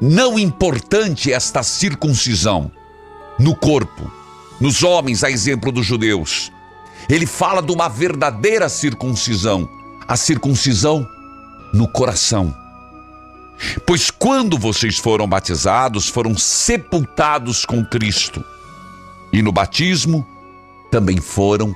não 0.00 0.38
importante 0.38 1.32
esta 1.32 1.62
circuncisão 1.62 2.70
no 3.38 3.54
corpo, 3.54 4.10
nos 4.60 4.82
homens, 4.82 5.22
a 5.24 5.30
exemplo 5.30 5.70
dos 5.70 5.86
judeus. 5.86 6.52
Ele 7.08 7.26
fala 7.26 7.62
de 7.62 7.72
uma 7.72 7.88
verdadeira 7.88 8.68
circuncisão, 8.68 9.68
a 10.06 10.16
circuncisão 10.16 11.06
no 11.72 11.88
coração. 11.88 12.54
Pois 13.86 14.10
quando 14.10 14.58
vocês 14.58 14.98
foram 14.98 15.26
batizados, 15.26 16.08
foram 16.08 16.36
sepultados 16.36 17.64
com 17.64 17.84
Cristo. 17.84 18.44
E 19.32 19.42
no 19.42 19.52
batismo 19.52 20.26
também 20.90 21.20
foram 21.20 21.74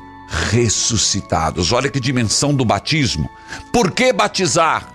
ressuscitados. 0.51 1.73
Olha 1.73 1.91
que 1.91 2.01
dimensão 2.01 2.55
do 2.55 2.65
batismo. 2.65 3.29
Por 3.73 3.91
que 3.91 4.13
batizar? 4.13 4.95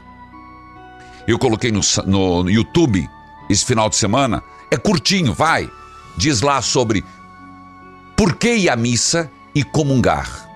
Eu 1.27 1.37
coloquei 1.37 1.71
no, 1.71 1.81
no 2.05 2.49
YouTube 2.49 3.07
esse 3.49 3.65
final 3.65 3.89
de 3.89 3.95
semana. 3.95 4.41
É 4.71 4.77
curtinho, 4.77 5.33
vai. 5.33 5.69
Diz 6.17 6.41
lá 6.41 6.61
sobre 6.61 7.03
por 8.17 8.35
que 8.35 8.55
ir 8.55 8.69
à 8.69 8.75
missa 8.75 9.31
e 9.53 9.63
comungar. 9.63 10.49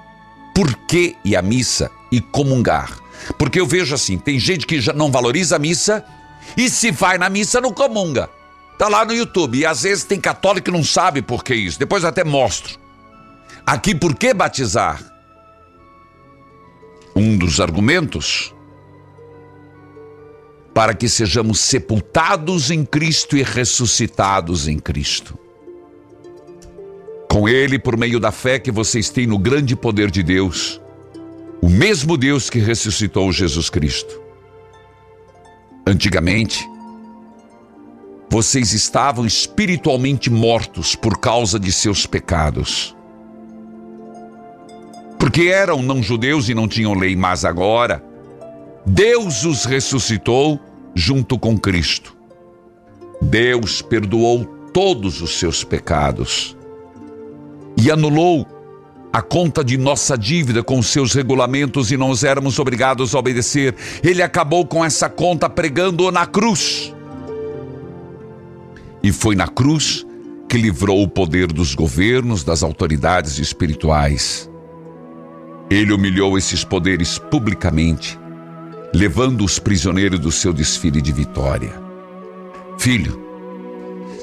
Por 0.53 0.75
que 0.87 1.15
ir 1.23 1.35
à 1.35 1.41
missa 1.43 1.91
e 2.11 2.19
comungar? 2.19 2.99
Porque 3.37 3.61
eu 3.61 3.67
vejo 3.67 3.93
assim, 3.93 4.17
tem 4.17 4.39
gente 4.39 4.65
que 4.65 4.81
já 4.81 4.91
não 4.91 5.11
valoriza 5.11 5.55
a 5.55 5.59
missa 5.59 6.03
e 6.57 6.69
se 6.69 6.91
vai 6.91 7.19
na 7.19 7.29
missa 7.29 7.61
não 7.61 7.71
comunga. 7.71 8.27
Tá 8.79 8.87
lá 8.87 9.05
no 9.05 9.13
YouTube 9.13 9.59
e 9.59 9.65
às 9.65 9.83
vezes 9.83 10.03
tem 10.03 10.19
católico 10.19 10.65
que 10.65 10.71
não 10.71 10.83
sabe 10.83 11.21
por 11.21 11.43
que 11.43 11.53
isso. 11.53 11.77
Depois 11.77 12.03
até 12.03 12.23
mostro. 12.23 12.79
Aqui 13.63 13.93
por 13.93 14.15
que 14.15 14.33
batizar? 14.33 14.99
Um 17.15 17.37
dos 17.37 17.59
argumentos 17.59 18.53
para 20.73 20.95
que 20.95 21.07
sejamos 21.07 21.59
sepultados 21.59 22.71
em 22.71 22.83
Cristo 22.83 23.37
e 23.37 23.43
ressuscitados 23.43 24.67
em 24.67 24.79
Cristo. 24.79 25.37
Com 27.31 27.47
Ele, 27.47 27.79
por 27.79 27.95
meio 27.95 28.19
da 28.19 28.29
fé 28.29 28.59
que 28.59 28.69
vocês 28.69 29.09
têm 29.09 29.25
no 29.25 29.37
grande 29.37 29.73
poder 29.73 30.11
de 30.11 30.21
Deus, 30.21 30.81
o 31.61 31.69
mesmo 31.69 32.17
Deus 32.17 32.49
que 32.49 32.59
ressuscitou 32.59 33.31
Jesus 33.31 33.69
Cristo. 33.69 34.21
Antigamente, 35.87 36.69
vocês 38.29 38.73
estavam 38.73 39.25
espiritualmente 39.25 40.29
mortos 40.29 40.93
por 40.93 41.19
causa 41.19 41.57
de 41.57 41.71
seus 41.71 42.05
pecados. 42.05 42.93
Porque 45.17 45.43
eram 45.43 45.81
não-judeus 45.81 46.49
e 46.49 46.53
não 46.53 46.67
tinham 46.67 46.93
lei, 46.93 47.15
mas 47.15 47.45
agora 47.45 48.03
Deus 48.85 49.45
os 49.45 49.63
ressuscitou 49.63 50.59
junto 50.93 51.39
com 51.39 51.57
Cristo. 51.57 52.13
Deus 53.21 53.81
perdoou 53.81 54.43
todos 54.73 55.21
os 55.21 55.39
seus 55.39 55.63
pecados 55.63 56.57
e 57.81 57.89
anulou 57.89 58.45
a 59.11 59.23
conta 59.23 59.63
de 59.63 59.75
nossa 59.75 60.15
dívida 60.15 60.61
com 60.61 60.81
seus 60.83 61.15
regulamentos 61.15 61.91
e 61.91 61.97
não 61.97 62.11
os 62.11 62.23
éramos 62.23 62.59
obrigados 62.59 63.15
a 63.15 63.19
obedecer. 63.19 63.75
Ele 64.03 64.21
acabou 64.21 64.65
com 64.67 64.85
essa 64.85 65.09
conta 65.09 65.49
pregando 65.49 66.11
na 66.11 66.27
cruz. 66.27 66.93
E 69.01 69.11
foi 69.11 69.35
na 69.35 69.47
cruz 69.47 70.05
que 70.47 70.59
livrou 70.59 71.01
o 71.01 71.07
poder 71.07 71.47
dos 71.47 71.73
governos, 71.73 72.43
das 72.43 72.61
autoridades 72.61 73.39
espirituais. 73.39 74.47
Ele 75.67 75.91
humilhou 75.91 76.37
esses 76.37 76.63
poderes 76.63 77.17
publicamente, 77.17 78.19
levando 78.93 79.43
os 79.43 79.57
prisioneiros 79.57 80.19
do 80.19 80.31
seu 80.31 80.53
desfile 80.53 81.01
de 81.01 81.11
vitória. 81.11 81.73
Filho, 82.77 83.19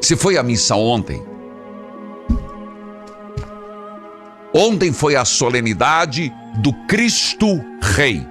se 0.00 0.14
foi 0.14 0.36
à 0.36 0.44
missa 0.44 0.76
ontem, 0.76 1.20
ontem 4.54 4.92
foi 4.92 5.16
a 5.16 5.24
solenidade 5.24 6.32
do 6.58 6.72
Cristo 6.86 7.60
Rei. 7.80 8.26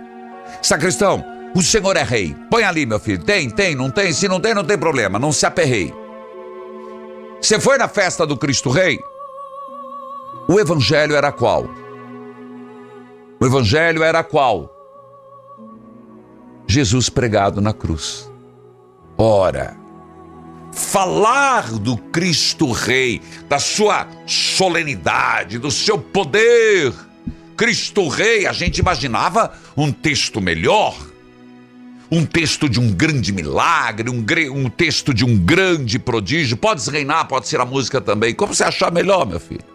Sacristão, 0.62 1.24
o 1.56 1.62
Senhor 1.62 1.98
é 1.98 2.04
rei. 2.04 2.36
Põe 2.50 2.64
ali, 2.64 2.86
meu 2.86 3.00
filho. 3.00 3.24
Tem, 3.24 3.50
tem, 3.50 3.76
não 3.76 3.90
tem? 3.90 4.12
Se 4.14 4.28
não 4.28 4.40
tem, 4.40 4.54
não 4.54 4.64
tem 4.64 4.78
problema. 4.78 5.18
Não 5.18 5.32
se 5.32 5.46
aperrei. 5.46 5.94
Você 7.42 7.60
foi 7.60 7.78
na 7.78 7.88
festa 7.88 8.26
do 8.26 8.38
Cristo 8.38 8.70
Rei? 8.70 9.00
O 10.48 10.60
evangelho 10.60 11.16
era 11.16 11.32
qual? 11.32 11.66
O 13.40 13.46
evangelho 13.46 14.04
era 14.04 14.24
qual? 14.24 14.74
Jesus 16.68 17.10
pregado 17.10 17.62
na 17.62 17.74
cruz. 17.74 18.32
Ora, 19.18 19.76
falar 20.78 21.72
do 21.72 21.98
Cristo 21.98 22.72
Rei, 22.72 23.20
da 23.50 23.58
sua 23.58 24.08
solenidade, 24.28 25.58
do 25.58 25.72
seu 25.72 25.98
poder. 25.98 26.94
Cristo 27.58 28.08
Rei, 28.08 28.46
a 28.46 28.54
gente 28.54 28.78
imaginava 28.78 29.52
um 29.76 29.92
texto 29.92 30.40
melhor, 30.40 30.96
um 32.12 32.24
texto 32.24 32.70
de 32.70 32.80
um 32.80 32.92
grande 32.92 33.34
milagre, 33.34 34.10
um, 34.10 34.24
um 34.54 34.70
texto 34.70 35.13
de 35.13 35.26
um 35.26 35.36
grande 35.36 35.98
prodígio. 35.98 36.56
Podes 36.56 36.88
reinar, 36.88 37.28
pode 37.28 37.48
ser 37.48 37.60
a 37.60 37.66
música 37.66 38.00
também, 38.00 38.36
como 38.36 38.54
você 38.54 38.63
achar 38.63 38.92
melhor, 38.92 39.26
meu 39.26 39.40
filho. 39.40 39.66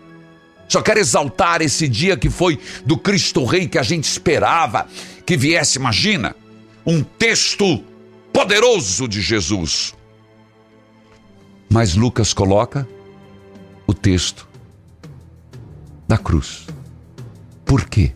Só 0.69 0.81
quero 0.81 1.01
exaltar 1.01 1.61
esse 1.61 1.88
dia 1.88 2.17
que 2.17 2.31
foi 2.31 2.59
do 2.87 2.97
Cristo 2.97 3.45
Rei 3.45 3.67
que 3.67 3.79
a 3.79 3.83
gente 3.83 4.05
esperava 4.05 4.87
que 5.27 5.37
viesse, 5.37 5.79
imagina, 5.79 6.35
um 6.87 7.03
texto 7.03 7.85
poderoso 8.33 9.09
de 9.09 9.21
Jesus. 9.21 9.95
Mas 11.73 11.95
Lucas 11.95 12.35
coloca 12.35 12.87
o 13.87 13.95
texto 13.95 14.47
da 16.07 16.19
cruz. 16.19 16.67
Por 17.65 17.89
quê? 17.89 18.13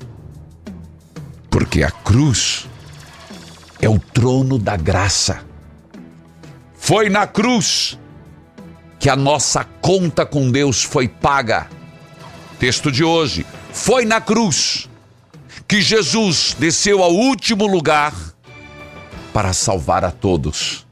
Porque 1.49 1.83
a 1.83 1.91
cruz 1.91 2.69
é 3.81 3.89
o 3.89 3.99
trono 3.99 4.59
da 4.59 4.77
graça. 4.77 5.43
Foi 6.75 7.09
na 7.09 7.27
cruz 7.27 7.99
que 8.99 9.09
a 9.09 9.17
nossa 9.17 9.65
conta 9.65 10.27
com 10.27 10.51
Deus 10.51 10.83
foi 10.83 11.09
paga. 11.09 11.67
Texto 12.59 12.93
de 12.93 13.03
hoje. 13.03 13.47
Foi 13.73 14.05
na 14.05 14.21
cruz 14.21 14.87
que 15.67 15.81
Jesus 15.81 16.55
desceu 16.59 17.03
ao 17.03 17.15
último 17.15 17.67
lugar 17.67 18.13
para 19.33 19.55
salvar 19.55 20.05
a 20.05 20.11
todos. 20.11 20.87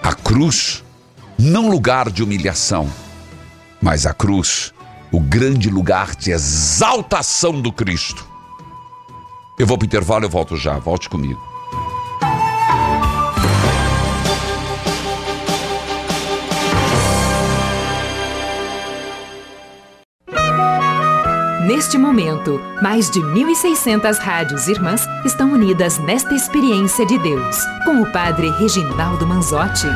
A 0.00 0.14
cruz, 0.14 0.84
não 1.38 1.68
lugar 1.68 2.10
de 2.10 2.22
humilhação, 2.22 2.90
mas 3.80 4.04
a 4.06 4.12
cruz, 4.12 4.74
o 5.12 5.20
grande 5.20 5.70
lugar 5.70 6.16
de 6.16 6.32
exaltação 6.32 7.60
do 7.60 7.70
Cristo. 7.70 8.26
Eu 9.56 9.66
vou 9.66 9.78
para 9.78 9.84
o 9.84 9.86
intervalo, 9.86 10.24
eu 10.24 10.30
volto 10.30 10.56
já. 10.56 10.78
Volte 10.78 11.08
comigo. 11.08 11.40
Neste 21.66 21.98
momento, 21.98 22.60
mais 22.82 23.10
de 23.10 23.20
1.600 23.20 24.18
rádios 24.18 24.68
irmãs 24.68 25.06
estão 25.24 25.52
unidas 25.52 25.98
nesta 25.98 26.34
experiência 26.34 27.04
de 27.04 27.18
Deus, 27.18 27.56
com 27.84 28.00
o 28.00 28.10
Padre 28.10 28.50
Reginaldo 28.52 29.26
Manzotti. 29.26 29.86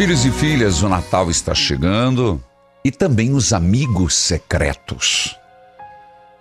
Filhos 0.00 0.24
e 0.24 0.30
filhas, 0.30 0.82
o 0.82 0.88
Natal 0.88 1.30
está 1.30 1.54
chegando 1.54 2.42
e 2.82 2.90
também 2.90 3.34
os 3.34 3.52
amigos 3.52 4.14
secretos. 4.14 5.36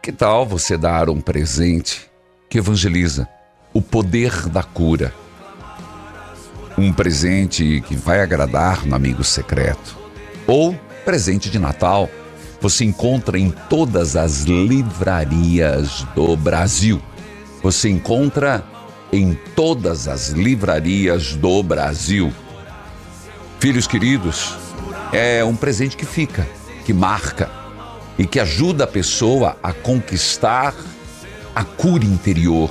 Que 0.01 0.13
tal 0.13 0.45
você 0.45 0.77
dar 0.77 1.09
um 1.09 1.19
presente 1.19 2.09
que 2.49 2.57
evangeliza 2.57 3.27
o 3.73 3.81
poder 3.81 4.47
da 4.47 4.63
cura? 4.63 5.13
Um 6.77 6.93
presente 6.93 7.83
que 7.85 7.97
vai 7.97 8.21
agradar 8.21 8.85
no 8.85 8.95
amigo 8.95 9.25
secreto. 9.25 9.97
Ou 10.47 10.73
presente 11.03 11.49
de 11.49 11.59
Natal. 11.59 12.09
Você 12.61 12.85
encontra 12.85 13.37
em 13.37 13.51
todas 13.69 14.15
as 14.15 14.43
livrarias 14.43 16.07
do 16.15 16.37
Brasil. 16.37 17.01
Você 17.61 17.89
encontra 17.89 18.63
em 19.11 19.37
todas 19.53 20.07
as 20.07 20.29
livrarias 20.29 21.35
do 21.35 21.61
Brasil. 21.61 22.31
Filhos 23.59 23.87
queridos, 23.87 24.55
é 25.11 25.43
um 25.43 25.53
presente 25.53 25.97
que 25.97 26.05
fica, 26.05 26.47
que 26.85 26.93
marca 26.93 27.51
e 28.17 28.25
que 28.25 28.39
ajuda 28.39 28.85
a 28.85 28.87
pessoa 28.87 29.57
a 29.61 29.73
conquistar 29.73 30.73
a 31.53 31.65
cura 31.65 32.05
interior 32.05 32.69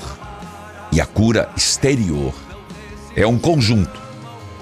e 0.90 0.98
a 0.98 1.05
cura 1.05 1.51
exterior. 1.55 2.33
É 3.14 3.27
um 3.27 3.38
conjunto. 3.38 4.01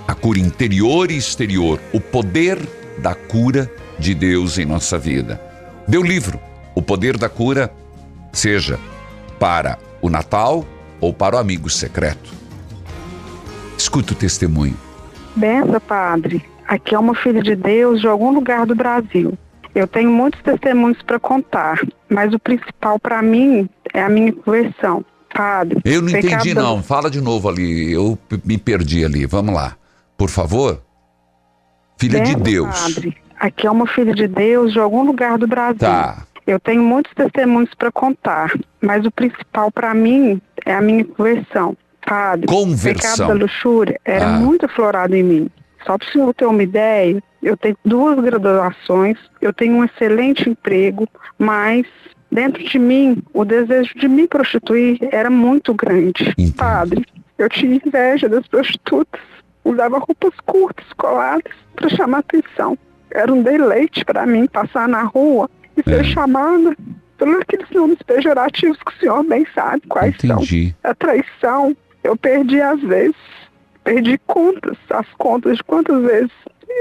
A 0.09 0.15
cura 0.17 0.41
interior 0.41 1.13
e 1.13 1.17
exterior, 1.17 1.81
o 1.93 2.01
poder 2.01 2.59
da 2.99 3.15
cura 3.15 3.71
de 3.97 4.13
Deus 4.13 4.59
em 4.59 4.65
nossa 4.65 4.99
vida. 4.99 5.41
Deu 5.87 6.03
livro, 6.03 6.41
o 6.75 6.83
poder 6.83 7.17
da 7.17 7.29
cura, 7.29 7.73
seja 8.33 8.81
para 9.39 9.79
o 10.03 10.11
Natal 10.11 10.65
ou 11.01 11.13
para 11.13 11.37
o 11.37 11.39
amigo 11.39 11.71
secreto. 11.71 12.33
Escuta 13.79 14.13
o 14.13 14.17
testemunho. 14.17 14.86
Benção, 15.37 15.81
padre. 15.81 16.43
Aqui 16.67 16.95
é 16.95 16.99
uma 16.99 17.15
filha 17.15 17.43
de 17.43 17.55
Deus 17.55 18.01
de 18.01 18.09
algum 18.09 18.33
lugar 18.33 18.67
do 18.67 18.75
Brasil. 18.75 19.37
Eu 19.75 19.87
tenho 19.87 20.11
muitos 20.11 20.41
testemunhos 20.43 21.01
para 21.03 21.21
contar, 21.21 21.79
mas 22.09 22.33
o 22.33 22.39
principal 22.39 22.99
para 22.99 23.21
mim 23.21 23.69
é 23.93 24.03
a 24.03 24.09
minha 24.09 24.33
conversão. 24.33 25.05
Padre, 25.33 25.81
Eu 25.85 26.01
não 26.01 26.11
pecado 26.11 26.27
entendi, 26.27 26.55
não. 26.55 26.83
Fala 26.83 27.11
de 27.11 27.21
novo 27.21 27.47
ali. 27.47 27.93
Eu 27.93 28.19
me 28.43 28.57
perdi 28.57 29.05
ali. 29.05 29.27
Vamos 29.27 29.55
lá. 29.55 29.77
Por 30.17 30.31
favor. 30.31 30.81
Filha 31.99 32.21
de 32.21 32.35
Benção, 32.35 32.43
Deus. 32.43 32.95
Padre. 32.95 33.17
Aqui 33.39 33.67
é 33.67 33.71
uma 33.71 33.87
filha 33.87 34.15
de 34.15 34.27
Deus 34.27 34.73
de 34.73 34.81
algum 34.81 35.05
lugar 35.05 35.37
do 35.37 35.47
Brasil. 35.47 35.79
Tá. 35.79 36.27
Eu 36.47 36.59
tenho 36.59 36.83
muitos 36.83 37.13
testemunhos 37.13 37.75
para 37.75 37.93
contar, 37.93 38.51
mas 38.81 39.05
o 39.05 39.11
principal 39.11 39.71
para 39.71 39.93
mim 39.93 40.41
é 40.65 40.75
a 40.75 40.81
minha 40.81 41.05
conversão. 41.05 41.77
Padre, 42.07 42.47
Conversão. 42.47 42.93
o 42.93 42.95
pecado 43.17 43.29
da 43.29 43.35
luxúria 43.45 44.01
era 44.05 44.27
Ah. 44.27 44.39
muito 44.39 44.65
aflorado 44.67 45.15
em 45.15 45.23
mim. 45.23 45.51
Só 45.85 45.99
para 45.99 46.09
o 46.09 46.11
senhor 46.13 46.35
ter 46.35 46.47
uma 46.47 46.63
ideia, 46.63 47.23
eu 47.43 47.57
tenho 47.57 47.77
duas 47.85 48.19
graduações, 48.19 49.19
eu 49.41 49.53
tenho 49.53 49.75
um 49.75 49.85
excelente 49.85 50.49
emprego, 50.49 51.07
mas 51.39 51.85
dentro 52.31 52.63
de 52.65 52.79
mim 52.79 53.23
o 53.35 53.45
desejo 53.45 53.93
de 53.99 54.09
me 54.09 54.27
prostituir 54.27 54.99
era 55.13 55.31
muito 55.31 55.75
grande. 55.75 56.35
Padre, 56.57 57.05
eu 57.39 57.49
tinha 57.49 57.81
inveja 57.85 58.29
das 58.29 58.47
prostitutas, 58.49 59.21
usava 59.65 59.99
roupas 59.99 60.33
curtas, 60.45 60.87
coladas, 60.97 61.53
para 61.75 61.89
chamar 61.91 62.19
atenção. 62.19 62.79
era 63.13 63.33
um 63.33 63.43
deleite 63.43 64.05
para 64.05 64.27
mim 64.27 64.47
passar 64.47 64.89
na 64.89 65.03
rua 65.05 65.49
e 65.77 65.83
ser 65.89 66.05
chamada 66.05 66.77
pelos 67.17 67.37
aqueles 67.41 67.71
nomes 67.71 67.97
pejorativos 68.05 68.77
que 68.79 68.93
o 68.93 68.99
senhor 69.01 69.23
bem 69.25 69.47
sabe 69.55 69.83
quais 69.89 70.15
Entendi. 70.23 70.75
são. 70.83 70.91
A 70.91 70.95
traição, 70.95 71.77
eu 72.07 72.17
perdi 72.17 72.61
às 72.61 72.81
vezes, 72.81 73.17
perdi 73.85 74.19
contas, 74.27 74.77
as 74.91 75.07
contas 75.19 75.57
de 75.57 75.65
quantas 75.65 76.03
vezes 76.03 76.31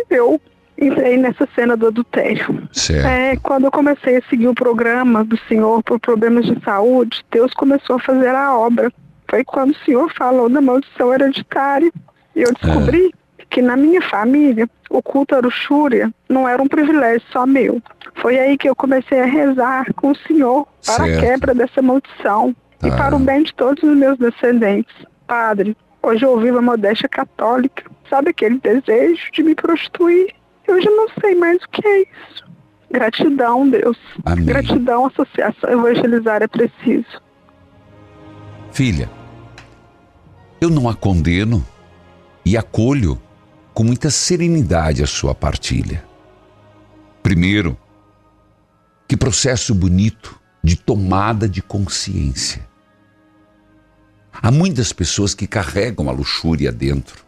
eu 0.10 0.40
entrei 0.78 1.18
nessa 1.18 1.48
cena 1.56 1.76
do 1.78 1.88
adultério. 1.88 2.68
Certo. 2.72 3.08
É, 3.08 3.38
quando 3.38 3.66
eu 3.66 3.72
comecei 3.72 4.18
a 4.18 4.22
seguir 4.30 4.48
o 4.48 4.54
programa 4.56 5.24
do 5.24 5.38
Senhor 5.48 5.82
por 5.84 6.00
problemas 6.00 6.46
de 6.46 6.60
saúde, 6.64 7.24
Deus 7.32 7.54
começou 7.54 7.96
a 7.96 8.00
fazer 8.00 8.30
a 8.30 8.58
obra. 8.58 8.92
Foi 9.30 9.44
quando 9.44 9.72
o 9.72 9.86
Senhor 9.86 10.12
falou 10.14 10.50
da 10.50 10.62
maldição 10.62 11.14
hereditária 11.14 11.92
e 12.36 12.42
eu 12.42 12.54
descobri 12.54 13.14
que 13.50 13.62
na 13.62 13.78
minha 13.78 14.02
família 14.02 14.68
o 14.90 15.02
culto 15.02 15.34
à 15.36 15.40
luxúria 15.40 16.12
não 16.28 16.48
era 16.48 16.62
um 16.62 16.68
privilégio 16.68 17.26
só 17.32 17.46
meu. 17.46 17.82
Foi 18.16 18.38
aí 18.38 18.58
que 18.58 18.68
eu 18.70 18.76
comecei 18.76 19.20
a 19.22 19.26
rezar 19.26 19.94
com 19.96 20.12
o 20.12 20.16
Senhor 20.28 20.68
para 20.86 21.04
a 21.04 21.08
Certo. 21.08 21.20
quebra 21.22 21.54
dessa 21.54 21.82
maldição 21.82 22.56
e 22.84 22.90
Tá. 22.90 22.98
para 22.98 23.16
o 23.16 23.20
bem 23.20 23.44
de 23.44 23.54
todos 23.54 23.82
os 23.82 23.96
meus 23.98 24.18
descendentes. 24.18 24.94
Padre, 25.28 25.76
hoje 26.02 26.26
eu 26.26 26.40
vivo 26.40 26.60
a 26.60 26.62
modéstia 26.62 27.10
católica. 27.10 27.90
Sabe 28.10 28.30
aquele 28.30 28.60
desejo 28.60 29.32
de 29.32 29.44
me 29.44 29.56
prostituir? 29.56 30.34
Eu 30.68 30.82
já 30.82 30.90
não 30.92 31.08
sei 31.20 31.36
mais 31.36 31.62
o 31.64 31.70
que 31.70 31.86
é 31.88 32.02
isso. 32.02 32.46
Gratidão, 32.92 33.70
Deus. 33.70 33.98
Amém. 34.24 34.46
Gratidão, 34.46 35.08
Associação 35.08 35.70
Evangelizar 35.70 36.42
é 36.42 36.48
preciso. 36.48 37.22
Filha, 38.72 39.10
eu 40.62 40.70
não 40.70 40.88
a 40.88 40.96
condeno 40.96 41.66
e 42.46 42.56
acolho 42.56 43.20
com 43.74 43.84
muita 43.84 44.10
serenidade 44.10 45.04
a 45.04 45.08
sua 45.08 45.36
partilha. 45.36 46.04
Primeiro, 47.22 47.78
que 49.08 49.18
processo 49.18 49.74
bonito 49.74 50.40
de 50.64 50.76
tomada 50.76 51.48
de 51.50 51.62
consciência. 51.62 52.68
Há 54.42 54.52
muitas 54.52 54.94
pessoas 54.94 55.34
que 55.34 55.48
carregam 55.48 56.10
a 56.10 56.12
luxúria 56.12 56.72
dentro, 56.72 57.24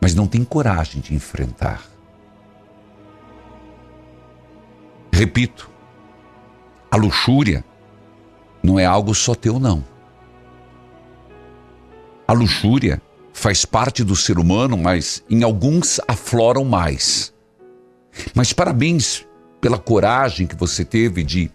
mas 0.00 0.14
não 0.14 0.26
têm 0.26 0.44
coragem 0.44 1.00
de 1.00 1.14
enfrentar. 1.14 1.84
Repito, 5.12 5.70
a 6.90 6.96
luxúria 6.96 7.64
não 8.62 8.78
é 8.78 8.84
algo 8.84 9.14
só 9.14 9.34
teu, 9.34 9.58
não. 9.58 9.84
A 12.26 12.32
luxúria 12.32 13.00
faz 13.32 13.64
parte 13.64 14.04
do 14.04 14.14
ser 14.14 14.38
humano, 14.38 14.76
mas 14.76 15.24
em 15.28 15.42
alguns 15.42 16.00
afloram 16.06 16.64
mais. 16.64 17.32
Mas 18.34 18.52
parabéns 18.52 19.26
pela 19.60 19.78
coragem 19.78 20.46
que 20.46 20.56
você 20.56 20.84
teve 20.84 21.22
de 21.22 21.50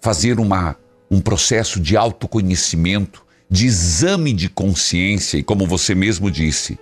fazer 0.00 0.38
uma, 0.38 0.76
um 1.10 1.20
processo 1.20 1.80
de 1.80 1.96
autoconhecimento, 1.96 3.25
de 3.48 3.66
exame 3.66 4.32
de 4.32 4.48
consciência 4.48 5.38
e, 5.38 5.42
como 5.42 5.66
você 5.66 5.94
mesmo 5.94 6.30
disse, 6.30 6.78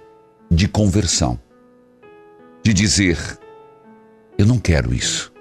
de 0.50 0.66
conversão. 0.66 1.38
De 2.62 2.72
dizer: 2.72 3.18
eu 4.36 4.46
não 4.46 4.58
quero 4.58 4.92
isso. 4.92 5.32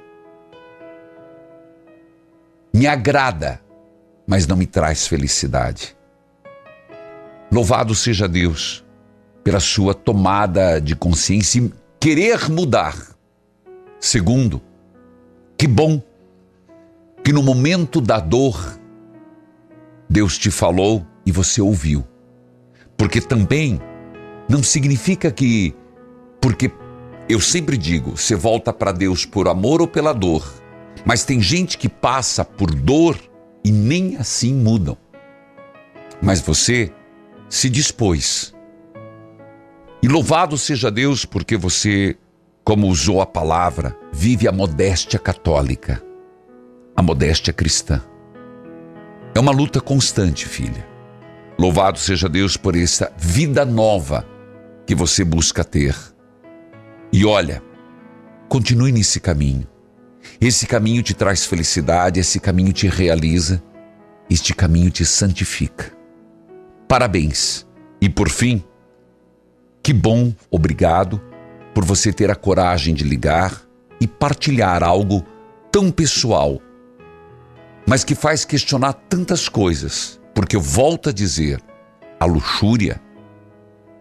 Me 2.73 2.87
agrada, 2.87 3.61
mas 4.27 4.47
não 4.47 4.55
me 4.55 4.65
traz 4.65 5.07
felicidade. 5.07 5.95
Louvado 7.51 7.93
seja 7.93 8.27
Deus 8.27 8.83
pela 9.43 9.59
sua 9.59 9.93
tomada 9.93 10.79
de 10.79 10.95
consciência 10.95 11.59
e 11.59 11.73
querer 11.99 12.49
mudar. 12.49 12.95
Segundo, 13.99 14.61
que 15.57 15.67
bom 15.67 16.01
que 17.23 17.31
no 17.31 17.43
momento 17.43 18.01
da 18.01 18.19
dor 18.19 18.79
Deus 20.09 20.37
te 20.37 20.51
falou 20.51 21.05
e 21.25 21.31
você 21.31 21.61
ouviu. 21.61 22.05
Porque 22.97 23.19
também 23.19 23.79
não 24.49 24.61
significa 24.61 25.31
que 25.31 25.73
porque 26.41 26.71
eu 27.29 27.39
sempre 27.39 27.77
digo, 27.77 28.17
você 28.17 28.35
volta 28.35 28.73
para 28.73 28.91
Deus 28.91 29.25
por 29.25 29.47
amor 29.47 29.81
ou 29.81 29.87
pela 29.87 30.13
dor. 30.13 30.45
Mas 31.05 31.23
tem 31.23 31.41
gente 31.41 31.77
que 31.77 31.87
passa 31.87 32.43
por 32.43 32.73
dor 32.73 33.17
e 33.63 33.71
nem 33.71 34.17
assim 34.17 34.53
mudam. 34.53 34.97
Mas 36.21 36.41
você 36.41 36.91
se 37.49 37.69
dispôs. 37.69 38.53
E 40.01 40.07
louvado 40.07 40.57
seja 40.57 40.91
Deus 40.91 41.23
porque 41.23 41.55
você, 41.55 42.17
como 42.63 42.87
usou 42.87 43.21
a 43.21 43.25
palavra, 43.25 43.97
vive 44.11 44.47
a 44.47 44.51
modéstia 44.51 45.17
católica, 45.17 46.03
a 46.95 47.01
modéstia 47.01 47.53
cristã. 47.53 48.01
É 49.33 49.39
uma 49.39 49.51
luta 49.51 49.79
constante, 49.79 50.45
filha. 50.45 50.92
Louvado 51.57 51.99
seja 51.99 52.27
Deus 52.27 52.57
por 52.57 52.75
essa 52.75 53.11
vida 53.17 53.63
nova 53.63 54.25
que 54.85 54.95
você 54.95 55.23
busca 55.23 55.63
ter. 55.63 55.95
E 57.11 57.25
olha, 57.25 57.61
continue 58.49 58.91
nesse 58.91 59.19
caminho. 59.19 59.67
Esse 60.39 60.65
caminho 60.65 61.03
te 61.03 61.13
traz 61.13 61.45
felicidade, 61.45 62.19
esse 62.19 62.39
caminho 62.39 62.73
te 62.73 62.87
realiza, 62.87 63.61
este 64.29 64.53
caminho 64.53 64.89
te 64.89 65.05
santifica. 65.05 65.91
Parabéns. 66.87 67.67
E 68.01 68.09
por 68.09 68.29
fim, 68.29 68.63
que 69.81 69.93
bom, 69.93 70.33
obrigado 70.49 71.21
por 71.73 71.85
você 71.85 72.11
ter 72.11 72.29
a 72.29 72.35
coragem 72.35 72.93
de 72.93 73.03
ligar 73.03 73.61
e 73.99 74.07
partilhar 74.07 74.83
algo 74.83 75.25
tão 75.71 75.89
pessoal, 75.89 76.61
mas 77.87 78.03
que 78.03 78.13
faz 78.13 78.45
questionar 78.45 78.93
tantas 78.93 79.47
coisas, 79.47 80.19
porque 80.33 80.55
eu 80.55 80.61
volto 80.61 81.09
a 81.09 81.13
dizer, 81.13 81.61
a 82.19 82.25
luxúria, 82.25 83.01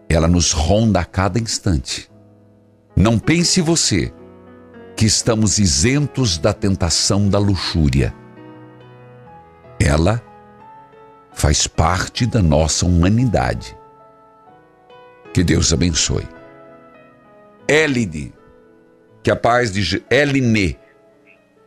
ela 0.09 0.27
nos 0.27 0.51
ronda 0.51 0.99
a 0.99 1.05
cada 1.05 1.39
instante. 1.39 2.09
Não 2.95 3.17
pense 3.17 3.61
você 3.61 4.13
que 4.95 5.05
estamos 5.05 5.57
isentos 5.57 6.37
da 6.37 6.53
tentação 6.53 7.27
da 7.27 7.39
luxúria. 7.39 8.13
Ela 9.79 10.21
faz 11.33 11.67
parte 11.67 12.25
da 12.25 12.41
nossa 12.41 12.85
humanidade. 12.85 13.75
Que 15.33 15.43
Deus 15.43 15.73
abençoe. 15.73 16.27
Eline, 17.67 18.33
que 19.23 19.31
a 19.31 19.35
paz 19.35 19.71
de 19.71 20.03
Eline, 20.09 20.77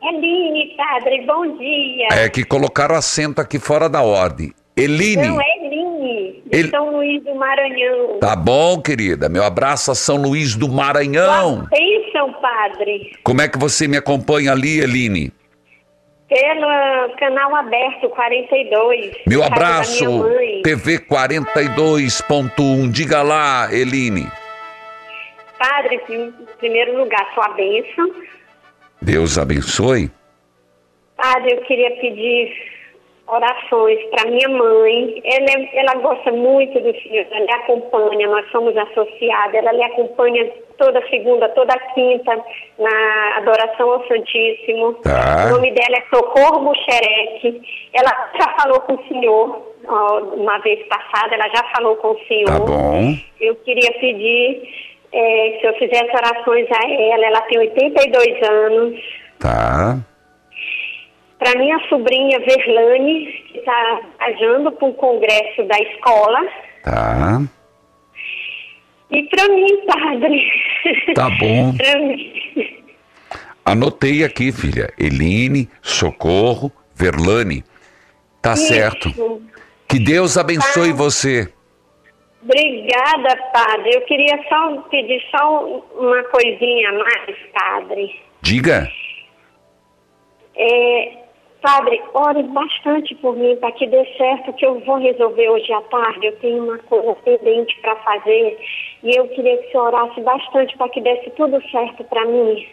Eline, 0.09 0.75
padre, 0.77 1.25
bom 1.27 1.57
dia. 1.57 2.09
é 2.13 2.29
que 2.29 2.45
colocaram 2.45 2.95
acento 2.95 3.41
aqui 3.41 3.59
fora 3.59 3.89
da 3.89 4.03
ordem. 4.03 4.53
Eline, 4.77 5.27
Não, 5.27 5.39
Eline, 5.41 6.43
de 6.47 6.61
El- 6.61 6.69
São 6.69 6.91
Luís 6.97 7.25
do 7.25 7.35
Maranhão. 7.35 8.19
tá 8.21 8.37
bom, 8.37 8.81
querida? 8.81 9.29
Meu 9.29 9.43
abraço 9.43 9.91
a 9.91 9.95
São 9.95 10.17
Luís 10.17 10.55
do 10.55 10.69
Maranhão. 10.69 11.67
Bênção, 11.71 12.33
padre. 12.35 13.13
Como 13.25 13.41
é 13.41 13.49
que 13.49 13.59
você 13.59 13.89
me 13.89 13.97
acompanha 13.97 14.53
ali, 14.53 14.79
Eline? 14.81 15.33
Pelo 16.29 17.17
canal 17.19 17.55
aberto 17.57 18.09
42. 18.11 19.13
Meu 19.27 19.43
abraço. 19.43 20.25
TV 20.63 20.99
42.1. 20.99 22.91
Diga 22.91 23.23
lá, 23.23 23.69
Eline. 23.73 24.27
Padre, 25.59 26.01
em 26.11 26.33
primeiro 26.59 26.99
lugar, 26.99 27.27
sua 27.35 27.49
bênção. 27.55 28.11
Deus 29.01 29.39
abençoe. 29.39 30.11
Padre, 31.17 31.53
eu 31.55 31.63
queria 31.63 31.91
pedir 32.01 32.53
orações 33.27 33.99
para 34.11 34.31
minha 34.31 34.49
mãe. 34.49 35.21
Ela, 35.25 35.47
é- 35.51 35.79
ela 35.81 35.95
gosta 35.97 36.31
muito 36.33 36.79
do 36.81 36.93
Senhor, 37.01 37.27
ela 37.31 37.45
lhe 37.45 37.53
acompanha, 37.53 38.29
nós 38.29 38.49
somos 38.51 38.77
associadas, 38.77 39.55
ela 39.55 39.73
lhe 39.73 39.83
acompanha 39.83 40.51
toda 40.79 41.05
segunda, 41.09 41.49
toda 41.51 41.79
quinta 41.95 42.37
na 42.79 43.37
adoração 43.39 43.91
ao 43.93 44.07
Santíssimo. 44.07 44.95
Tá. 45.03 45.47
O 45.47 45.55
nome 45.57 45.73
dela 45.73 45.97
é 45.99 46.15
Socorro 46.15 46.61
Buxereque. 46.67 47.63
Ela 47.95 48.31
já 48.39 48.55
falou 48.61 48.81
com 48.83 48.95
o 48.95 49.09
Senhor 49.09 49.75
ó, 49.89 50.19
uma 50.35 50.59
vez 50.59 50.87
passada, 50.87 51.35
ela 51.35 51.49
já 51.49 51.65
falou 51.75 51.97
com 51.97 52.09
o 52.09 52.19
Senhor. 52.27 52.47
Tá 52.47 52.59
bom. 52.61 53.15
Eu 53.41 53.57
queria 53.57 53.91
pedir 53.99 54.96
eh, 55.17 55.59
se 55.61 55.67
eu 55.67 55.75
fizesse 55.75 56.14
orações 56.14 56.67
a 56.71 56.91
ela, 56.91 57.27
ela 57.27 57.41
tem 57.43 57.59
82 57.59 58.49
anos. 58.49 59.01
Tá. 59.39 59.99
Para 61.39 61.59
minha 61.59 61.79
sobrinha 61.89 62.39
Verlane, 62.41 63.27
que 63.49 63.59
está 63.59 64.01
viajando 64.19 64.73
para 64.73 64.89
um 64.89 64.93
congresso 64.93 65.62
da 65.64 65.79
escola. 65.79 66.47
Tá. 66.83 67.43
E 69.11 69.23
para 69.25 69.49
mim, 69.49 69.87
padre. 69.87 70.53
Tá 71.14 71.31
bom. 71.31 71.75
Pra 71.77 71.99
mim. 72.01 72.83
Anotei 73.64 74.23
aqui, 74.25 74.53
filha. 74.53 74.93
Eline, 74.99 75.69
Socorro, 75.83 76.71
Verlane. 76.95 77.64
Tá 78.41 78.55
Isso. 78.55 78.69
certo. 78.69 79.43
Que 79.89 79.99
Deus 79.99 80.37
abençoe 80.37 80.93
você. 80.93 81.49
Obrigada, 82.47 83.37
padre. 83.53 83.91
Eu 83.93 84.03
queria 84.03 84.39
só 84.49 84.81
pedir 84.83 85.21
só 85.37 85.65
uma 85.99 86.23
coisinha 86.25 86.91
a 86.91 86.93
mais, 86.93 87.37
padre. 87.53 88.21
Diga. 88.41 88.89
É, 90.55 91.13
padre, 91.61 92.01
ore 92.15 92.45
bastante 92.45 93.17
por 93.17 93.37
mim 93.37 93.57
para 93.57 93.73
que 93.73 93.89
dê 93.89 94.07
certo, 94.17 94.53
que 94.53 94.65
eu 94.65 94.79
vou 94.81 94.99
resolver 94.99 95.49
hoje 95.49 95.73
à 95.73 95.81
tarde. 95.83 96.27
Eu 96.29 96.37
tenho 96.37 96.65
uma 96.65 96.79
coisa 96.79 97.17
pendente 97.25 97.77
para 97.81 97.97
fazer 97.97 98.59
e 99.03 99.17
eu 99.19 99.27
queria 99.29 99.57
que 99.59 99.73
você 99.73 99.79
orasse 99.79 100.21
bastante 100.21 100.77
para 100.77 100.89
que 100.89 101.01
desse 101.01 101.31
tudo 101.31 101.61
certo 101.71 102.05
para 102.05 102.25
mim. 102.27 102.65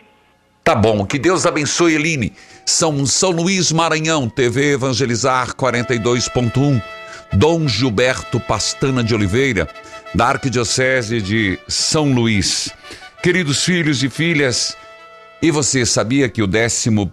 Tá 0.63 0.75
bom, 0.75 1.03
que 1.05 1.17
Deus 1.17 1.47
abençoe, 1.47 1.95
Eline. 1.95 2.31
São 2.63 3.05
São 3.07 3.31
Luís 3.31 3.71
Maranhão, 3.71 4.29
TV 4.29 4.73
Evangelizar 4.73 5.55
42.1. 5.55 7.02
Dom 7.35 7.67
Gilberto 7.67 8.39
Pastana 8.39 9.03
de 9.03 9.15
Oliveira, 9.15 9.67
da 10.13 10.27
Arquidiocese 10.27 11.21
de 11.21 11.59
São 11.67 12.13
Luís. 12.13 12.69
Queridos 13.23 13.63
filhos 13.63 14.03
e 14.03 14.09
filhas, 14.09 14.77
e 15.41 15.49
você 15.49 15.85
sabia 15.85 16.29
que 16.29 16.43
o 16.43 16.47
décimo, 16.47 17.09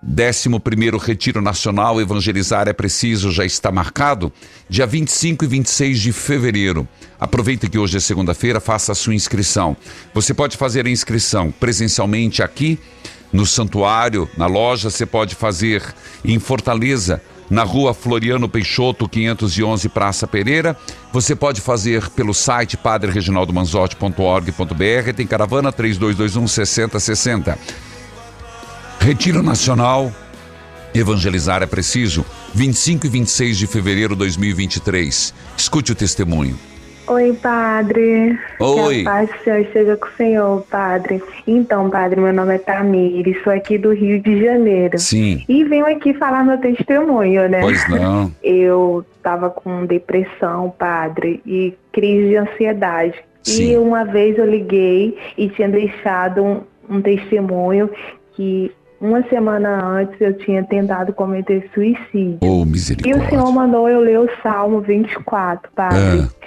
décimo 0.00 0.60
primeiro 0.60 0.96
Retiro 0.96 1.42
Nacional 1.42 2.00
Evangelizar 2.00 2.68
é 2.68 2.72
Preciso 2.72 3.32
já 3.32 3.44
está 3.44 3.72
marcado? 3.72 4.32
Dia 4.68 4.86
25 4.86 5.44
e 5.44 5.48
26 5.48 6.00
de 6.00 6.12
fevereiro. 6.12 6.86
Aproveita 7.18 7.68
que 7.68 7.78
hoje 7.78 7.96
é 7.96 8.00
segunda-feira, 8.00 8.60
faça 8.60 8.92
a 8.92 8.94
sua 8.94 9.14
inscrição. 9.14 9.76
Você 10.14 10.32
pode 10.32 10.56
fazer 10.56 10.86
a 10.86 10.90
inscrição 10.90 11.50
presencialmente 11.50 12.42
aqui 12.42 12.78
no 13.32 13.46
santuário, 13.46 14.28
na 14.36 14.46
loja, 14.46 14.90
você 14.90 15.06
pode 15.06 15.34
fazer 15.34 15.82
em 16.24 16.38
Fortaleza, 16.38 17.22
na 17.50 17.62
rua 17.62 17.94
Floriano 17.94 18.48
Peixoto, 18.48 19.08
511 19.08 19.88
Praça 19.88 20.26
Pereira. 20.26 20.76
Você 21.12 21.34
pode 21.34 21.60
fazer 21.60 22.08
pelo 22.10 22.32
site 22.34 22.76
padrereginaldomanzotti.org.br. 22.76 25.12
Tem 25.16 25.26
caravana 25.26 25.72
3221 25.72 26.46
6060. 26.46 27.58
Retiro 29.00 29.42
Nacional 29.42 30.12
Evangelizar 30.94 31.62
é 31.62 31.66
preciso. 31.66 32.24
25 32.54 33.06
e 33.06 33.10
26 33.10 33.58
de 33.58 33.66
fevereiro 33.66 34.14
de 34.14 34.20
2023. 34.20 35.34
Escute 35.56 35.92
o 35.92 35.94
testemunho. 35.94 36.58
Oi, 37.08 37.32
padre. 37.42 38.38
Oi. 38.60 38.94
Que 38.96 39.00
a 39.00 39.04
paz 39.04 39.30
do 39.30 39.38
Senhor 39.42 39.60
esteja 39.60 39.96
com 39.96 40.06
o 40.06 40.12
Senhor, 40.16 40.66
padre. 40.70 41.22
Então, 41.46 41.88
padre, 41.88 42.20
meu 42.20 42.32
nome 42.32 42.56
é 42.56 42.58
Tamires, 42.58 43.42
sou 43.42 43.52
aqui 43.52 43.78
do 43.78 43.92
Rio 43.92 44.20
de 44.20 44.44
Janeiro. 44.44 44.98
Sim. 44.98 45.42
E 45.48 45.64
venho 45.64 45.86
aqui 45.86 46.12
falar 46.14 46.44
meu 46.44 46.58
testemunho, 46.58 47.48
né? 47.48 47.60
Pois 47.60 47.88
não. 47.88 48.30
Eu 48.44 49.04
tava 49.22 49.48
com 49.48 49.86
depressão, 49.86 50.72
padre, 50.78 51.40
e 51.46 51.74
crise 51.92 52.28
de 52.28 52.36
ansiedade. 52.36 53.14
Sim. 53.42 53.72
E 53.72 53.76
uma 53.78 54.04
vez 54.04 54.36
eu 54.36 54.44
liguei 54.44 55.16
e 55.38 55.48
tinha 55.48 55.68
deixado 55.68 56.42
um, 56.42 56.60
um 56.90 57.00
testemunho 57.00 57.90
que 58.34 58.70
uma 59.00 59.22
semana 59.28 59.84
antes 59.84 60.20
eu 60.20 60.36
tinha 60.38 60.64
tentado 60.64 61.12
cometer 61.12 61.68
suicídio. 61.72 62.38
Oh, 62.42 62.46
E 62.46 62.62
o 62.62 62.64
misericórdia. 62.64 63.28
Senhor 63.30 63.52
mandou 63.52 63.88
eu 63.88 64.00
ler 64.00 64.18
o 64.18 64.28
Salmo 64.42 64.80
24, 64.80 65.70
padre. 65.74 66.26
Ah. 66.26 66.37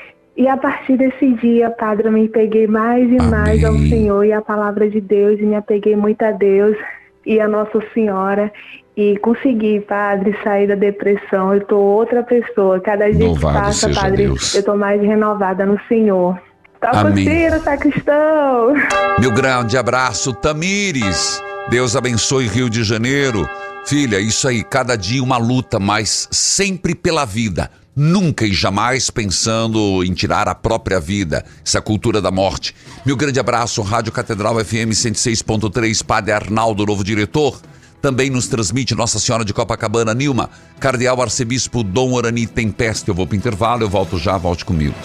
E 0.42 0.48
a 0.48 0.58
partir 0.58 0.98
desse 0.98 1.34
dia, 1.34 1.70
padre, 1.70 2.08
eu 2.08 2.12
me 2.12 2.28
peguei 2.28 2.66
mais 2.66 3.08
e 3.08 3.22
mais 3.30 3.64
ao 3.64 3.78
Senhor 3.78 4.26
e 4.26 4.34
à 4.34 4.42
palavra 4.42 4.90
de 4.90 5.00
Deus 5.00 5.40
e 5.40 5.44
me 5.44 5.54
apeguei 5.54 5.96
muito 5.96 6.20
a 6.24 6.32
Deus 6.32 6.76
e 7.24 7.40
a 7.40 7.48
Nossa 7.48 7.80
Senhora 7.94 8.52
e 8.98 9.20
consegui, 9.20 9.82
padre, 9.82 10.36
sair 10.44 10.68
da 10.68 10.74
depressão. 10.74 11.54
Eu 11.54 11.64
tô 11.68 11.78
outra 11.78 12.24
pessoa. 12.24 12.80
Cada 12.80 13.12
dia 13.12 13.28
Louvado 13.28 13.56
que 13.56 13.66
passa, 13.66 13.90
padre, 13.94 14.26
Deus. 14.26 14.56
eu 14.56 14.64
tô 14.64 14.76
mais 14.76 15.00
renovada 15.00 15.64
no 15.64 15.80
Senhor. 15.88 16.36
Toca 16.82 17.02
Amém. 17.02 17.28
o 17.28 17.32
sino, 17.32 17.64
sacristão! 17.64 18.74
Meu 19.20 19.32
grande 19.32 19.78
abraço, 19.78 20.34
Tamires. 20.34 21.40
Deus 21.70 21.96
abençoe 21.96 22.48
Rio 22.48 22.68
de 22.68 22.84
Janeiro. 22.84 23.48
Filha, 23.86 24.20
isso 24.20 24.48
aí, 24.48 24.64
cada 24.64 24.96
dia 24.96 25.22
uma 25.22 25.38
luta, 25.38 25.78
mas 25.78 26.28
sempre 26.32 26.96
pela 26.96 27.26
vida. 27.26 27.70
Nunca 27.96 28.46
e 28.46 28.54
jamais 28.54 29.10
pensando 29.10 30.02
em 30.04 30.14
tirar 30.14 30.48
a 30.48 30.56
própria 30.56 31.00
vida, 31.00 31.44
essa 31.66 31.82
cultura 31.82 32.22
da 32.22 32.32
morte. 32.32 32.74
Meu 33.06 33.18
grande 33.18 33.40
abraço, 33.40 33.82
Rádio 33.82 34.14
Catedral 34.14 34.64
FM 34.64 34.92
106.3, 34.94 36.02
Padre 36.04 36.32
Arnaldo, 36.32 36.86
novo 36.86 37.04
diretor. 37.04 37.60
Também 38.02 38.30
nos 38.30 38.48
transmite 38.48 38.96
Nossa 38.96 39.20
Senhora 39.20 39.44
de 39.44 39.54
Copacabana, 39.54 40.14
Nilma, 40.14 40.50
Cardeal 40.80 41.22
Arcebispo 41.22 41.84
Dom 41.84 42.14
Orani 42.14 42.48
Tempeste. 42.48 43.10
Eu 43.10 43.16
vou 43.16 43.28
para 43.28 43.38
intervalo, 43.38 43.84
eu 43.84 43.90
volto 43.90 44.18
já, 44.18 44.38
volte 44.38 44.64
comigo. 44.64 44.96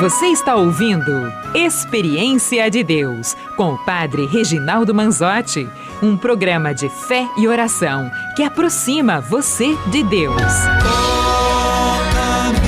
Você 0.00 0.26
está 0.26 0.56
ouvindo 0.56 1.32
Experiência 1.54 2.68
de 2.68 2.82
Deus 2.82 3.36
com 3.56 3.74
o 3.74 3.78
Padre 3.78 4.26
Reginaldo 4.26 4.92
Manzotti, 4.92 5.68
um 6.02 6.16
programa 6.16 6.74
de 6.74 6.88
fé 6.88 7.28
e 7.38 7.46
oração 7.46 8.10
que 8.34 8.42
aproxima 8.42 9.20
você 9.20 9.76
de 9.92 10.02
Deus. 10.02 10.42
Toca-me, 10.82 12.58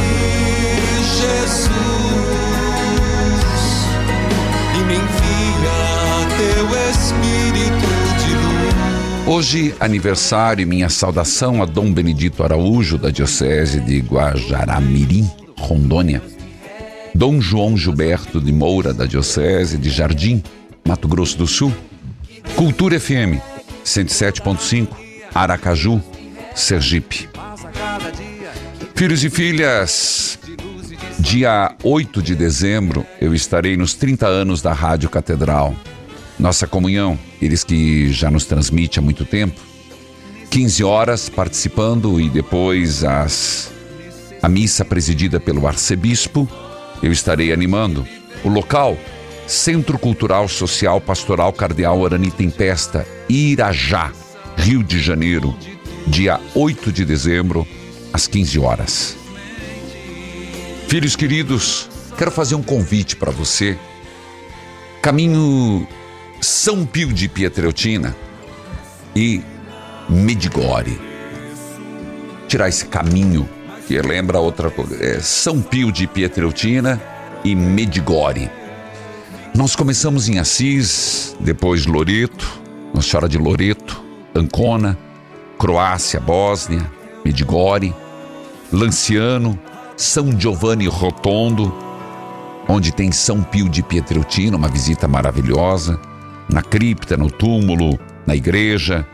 Jesus, 1.18 1.70
e 4.72 4.79
me 4.85 4.95
envia 4.95 6.29
teu 6.39 6.66
Espírito 6.91 7.91
de 8.24 8.35
luz. 8.35 9.27
Hoje, 9.27 9.74
aniversário 9.81 10.62
e 10.62 10.66
minha 10.66 10.89
saudação 10.89 11.61
a 11.61 11.66
Dom 11.66 11.93
Benedito 11.93 12.45
Araújo, 12.45 12.97
da 12.97 13.11
Diocese 13.11 13.81
de 13.81 13.99
Guajará-Mirim, 13.99 15.29
Rondônia. 15.59 16.36
Dom 17.16 17.40
João 17.40 17.78
Gilberto 17.78 18.38
de 18.42 18.52
Moura, 18.52 18.92
da 18.92 19.06
Diocese 19.06 19.78
de 19.78 19.88
Jardim, 19.88 20.42
Mato 20.86 21.08
Grosso 21.08 21.38
do 21.38 21.46
Sul. 21.46 21.72
Cultura 22.54 23.00
FM, 23.00 23.40
107.5, 23.82 24.88
Aracaju, 25.34 26.02
Sergipe. 26.54 27.26
Filhos 28.94 29.24
e 29.24 29.30
filhas, 29.30 30.38
dia 31.18 31.74
8 31.82 32.22
de 32.22 32.34
dezembro 32.34 33.06
eu 33.18 33.34
estarei 33.34 33.78
nos 33.78 33.94
30 33.94 34.26
anos 34.26 34.60
da 34.60 34.74
Rádio 34.74 35.08
Catedral. 35.08 35.74
Nossa 36.38 36.66
comunhão, 36.66 37.18
eles 37.40 37.64
que 37.64 38.12
já 38.12 38.30
nos 38.30 38.44
transmite 38.44 38.98
há 38.98 39.02
muito 39.02 39.24
tempo. 39.24 39.58
15 40.50 40.84
horas 40.84 41.28
participando 41.30 42.20
e 42.20 42.28
depois 42.28 43.02
as, 43.04 43.72
a 44.42 44.50
missa 44.50 44.84
presidida 44.84 45.40
pelo 45.40 45.66
arcebispo. 45.66 46.46
Eu 47.03 47.12
estarei 47.12 47.53
animando. 47.53 48.07
O 48.44 48.49
local, 48.49 48.97
Centro 49.47 49.99
Cultural 49.99 50.49
Social 50.49 51.01
Pastoral 51.01 51.53
Cardeal 51.53 52.05
Arani 52.05 52.30
Tempesta, 52.30 53.07
Irajá, 53.28 54.12
Rio 54.57 54.82
de 54.82 54.99
Janeiro, 54.99 55.55
dia 56.07 56.40
8 56.55 56.92
de 56.92 57.05
dezembro, 57.05 57.66
às 58.12 58.26
15 58.26 58.59
horas. 58.59 59.16
Filhos 60.88 61.16
queridos, 61.16 61.88
quero 62.16 62.30
fazer 62.30 62.55
um 62.55 62.62
convite 62.62 63.16
para 63.16 63.30
você. 63.30 63.76
Caminho 65.03 65.86
São 66.40 66.86
Pio 66.86 67.12
de 67.12 67.28
Pietreutina 67.28 68.16
e 69.14 69.42
Medigore. 70.09 71.01
Tirar 72.49 72.68
esse 72.68 72.86
caminho 72.86 73.49
que 73.87 74.01
lembra 74.03 74.41
outra 74.41 74.70
coisa. 74.70 75.03
É 75.03 75.20
São 75.20 75.62
Pio 75.62 75.93
de 75.93 76.07
Pietreutina 76.07 77.01
e 77.45 77.55
Medigore. 77.55 78.51
Nós 79.55 79.76
começamos 79.76 80.28
em 80.28 80.39
Assis, 80.39 81.37
depois 81.41 81.87
Loreto, 81.87 82.61
Nossa 82.93 83.09
Senhora 83.09 83.28
de 83.28 83.39
Loreto, 83.39 84.03
Ancona, 84.34 84.99
Croácia, 85.59 86.20
Bósnia, 86.20 86.91
Medigore, 87.24 87.95
Lanciano, 88.72 89.59
São 89.97 90.39
Giovanni 90.39 90.89
Rotondo, 90.89 91.72
onde 92.68 92.93
tem 92.93 93.12
São 93.12 93.43
Pio 93.43 93.68
de 93.68 93.82
Pietreutina, 93.82 94.57
uma 94.57 94.68
visita 94.68 95.07
maravilhosa, 95.07 95.99
na 96.49 96.61
cripta, 96.61 97.16
no 97.16 97.30
túmulo, 97.30 97.99
na 98.26 98.34
igreja. 98.34 99.07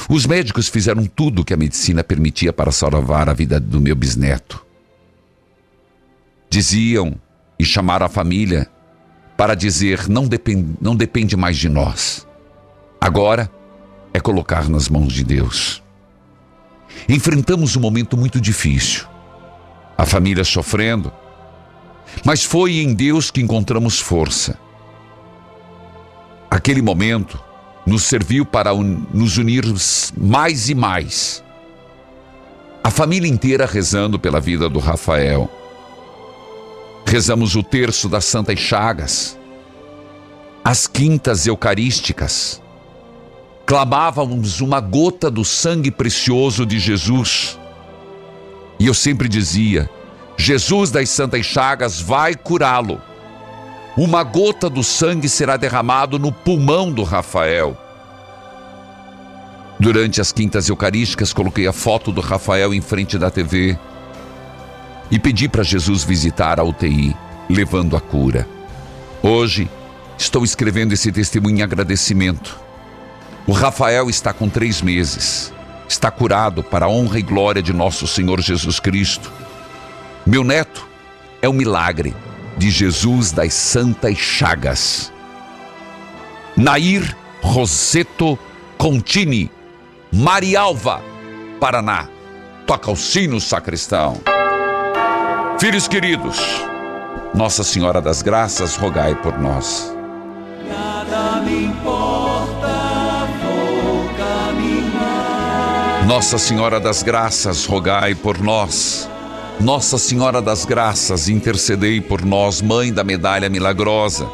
Os 0.08 0.26
médicos 0.26 0.68
fizeram 0.68 1.06
tudo 1.06 1.42
o 1.42 1.44
que 1.44 1.54
a 1.54 1.56
medicina 1.56 2.02
permitia 2.02 2.52
para 2.52 2.72
salvar 2.72 3.28
a 3.28 3.32
vida 3.32 3.60
do 3.60 3.80
meu 3.80 3.94
bisneto. 3.94 4.64
Diziam 6.48 7.14
e 7.58 7.64
chamaram 7.64 8.06
a 8.06 8.08
família 8.08 8.68
para 9.36 9.54
dizer: 9.54 10.08
não 10.08 10.26
depende, 10.26 10.76
não 10.80 10.96
depende 10.96 11.36
mais 11.36 11.56
de 11.56 11.68
nós. 11.68 12.26
Agora 13.00 13.50
é 14.12 14.18
colocar 14.18 14.68
nas 14.68 14.88
mãos 14.88 15.12
de 15.12 15.22
Deus. 15.22 15.82
Enfrentamos 17.08 17.76
um 17.76 17.80
momento 17.80 18.16
muito 18.16 18.40
difícil. 18.40 19.06
A 19.96 20.04
família 20.04 20.42
sofrendo. 20.42 21.12
Mas 22.24 22.42
foi 22.42 22.78
em 22.78 22.92
Deus 22.92 23.30
que 23.30 23.40
encontramos 23.40 24.00
força. 24.00 24.58
Aquele 26.60 26.82
momento 26.82 27.42
nos 27.86 28.02
serviu 28.02 28.44
para 28.44 28.74
un 28.74 29.06
nos 29.14 29.38
unir 29.38 29.64
mais 30.14 30.68
e 30.68 30.74
mais. 30.74 31.42
A 32.84 32.90
família 32.90 33.26
inteira 33.26 33.64
rezando 33.64 34.18
pela 34.18 34.42
vida 34.42 34.68
do 34.68 34.78
Rafael. 34.78 35.50
Rezamos 37.06 37.56
o 37.56 37.62
terço 37.62 38.10
das 38.10 38.26
Santas 38.26 38.58
Chagas, 38.58 39.38
as 40.62 40.86
quintas 40.86 41.46
eucarísticas. 41.46 42.60
Clamávamos 43.64 44.60
uma 44.60 44.80
gota 44.80 45.30
do 45.30 45.46
sangue 45.46 45.90
precioso 45.90 46.66
de 46.66 46.78
Jesus. 46.78 47.58
E 48.78 48.86
eu 48.86 48.92
sempre 48.92 49.30
dizia: 49.30 49.88
Jesus 50.36 50.90
das 50.90 51.08
Santas 51.08 51.46
Chagas 51.46 52.02
vai 52.02 52.34
curá-lo. 52.34 53.00
Uma 53.96 54.22
gota 54.22 54.70
do 54.70 54.84
sangue 54.84 55.28
será 55.28 55.56
derramado 55.56 56.18
no 56.18 56.30
pulmão 56.30 56.92
do 56.92 57.02
Rafael. 57.02 57.76
Durante 59.80 60.20
as 60.20 60.30
quintas 60.30 60.68
eucarísticas, 60.68 61.32
coloquei 61.32 61.66
a 61.66 61.72
foto 61.72 62.12
do 62.12 62.20
Rafael 62.20 62.72
em 62.72 62.80
frente 62.80 63.18
da 63.18 63.30
TV 63.30 63.76
e 65.10 65.18
pedi 65.18 65.48
para 65.48 65.64
Jesus 65.64 66.04
visitar 66.04 66.60
a 66.60 66.62
UTI, 66.62 67.16
levando 67.48 67.96
a 67.96 68.00
cura. 68.00 68.46
Hoje, 69.22 69.68
estou 70.16 70.44
escrevendo 70.44 70.92
esse 70.92 71.10
testemunho 71.10 71.58
em 71.58 71.62
agradecimento. 71.62 72.56
O 73.44 73.52
Rafael 73.52 74.08
está 74.08 74.32
com 74.32 74.48
três 74.48 74.80
meses. 74.80 75.52
Está 75.88 76.12
curado 76.12 76.62
para 76.62 76.86
a 76.86 76.88
honra 76.88 77.18
e 77.18 77.22
glória 77.22 77.60
de 77.60 77.72
nosso 77.72 78.06
Senhor 78.06 78.40
Jesus 78.40 78.78
Cristo. 78.78 79.32
Meu 80.24 80.44
neto 80.44 80.86
é 81.42 81.48
um 81.48 81.52
milagre 81.52 82.14
de 82.60 82.70
Jesus 82.70 83.32
das 83.32 83.54
Santas 83.54 84.18
Chagas. 84.18 85.10
Nair 86.54 87.16
Roseto 87.40 88.38
Contini, 88.76 89.50
Marialva, 90.12 91.00
Paraná. 91.58 92.06
Toca 92.66 92.90
o 92.90 92.96
sino, 92.96 93.40
sacristão. 93.40 94.20
Filhos 95.58 95.88
queridos, 95.88 96.38
Nossa 97.34 97.64
Senhora 97.64 97.98
das 98.02 98.20
Graças, 98.20 98.76
rogai 98.76 99.14
por 99.14 99.38
nós. 99.38 99.96
Nada 100.68 101.40
me 101.40 101.64
importa, 101.64 103.26
vou 103.42 104.04
caminhar. 104.18 106.06
Nossa 106.06 106.36
Senhora 106.36 106.78
das 106.78 107.02
Graças, 107.02 107.64
rogai 107.64 108.14
por 108.14 108.38
nós. 108.38 109.09
Nossa 109.60 109.98
Senhora 109.98 110.40
das 110.40 110.64
Graças, 110.64 111.28
intercedei 111.28 112.00
por 112.00 112.24
nós, 112.24 112.62
Mãe 112.62 112.90
da 112.90 113.04
Medalha 113.04 113.46
Milagrosa, 113.50 114.26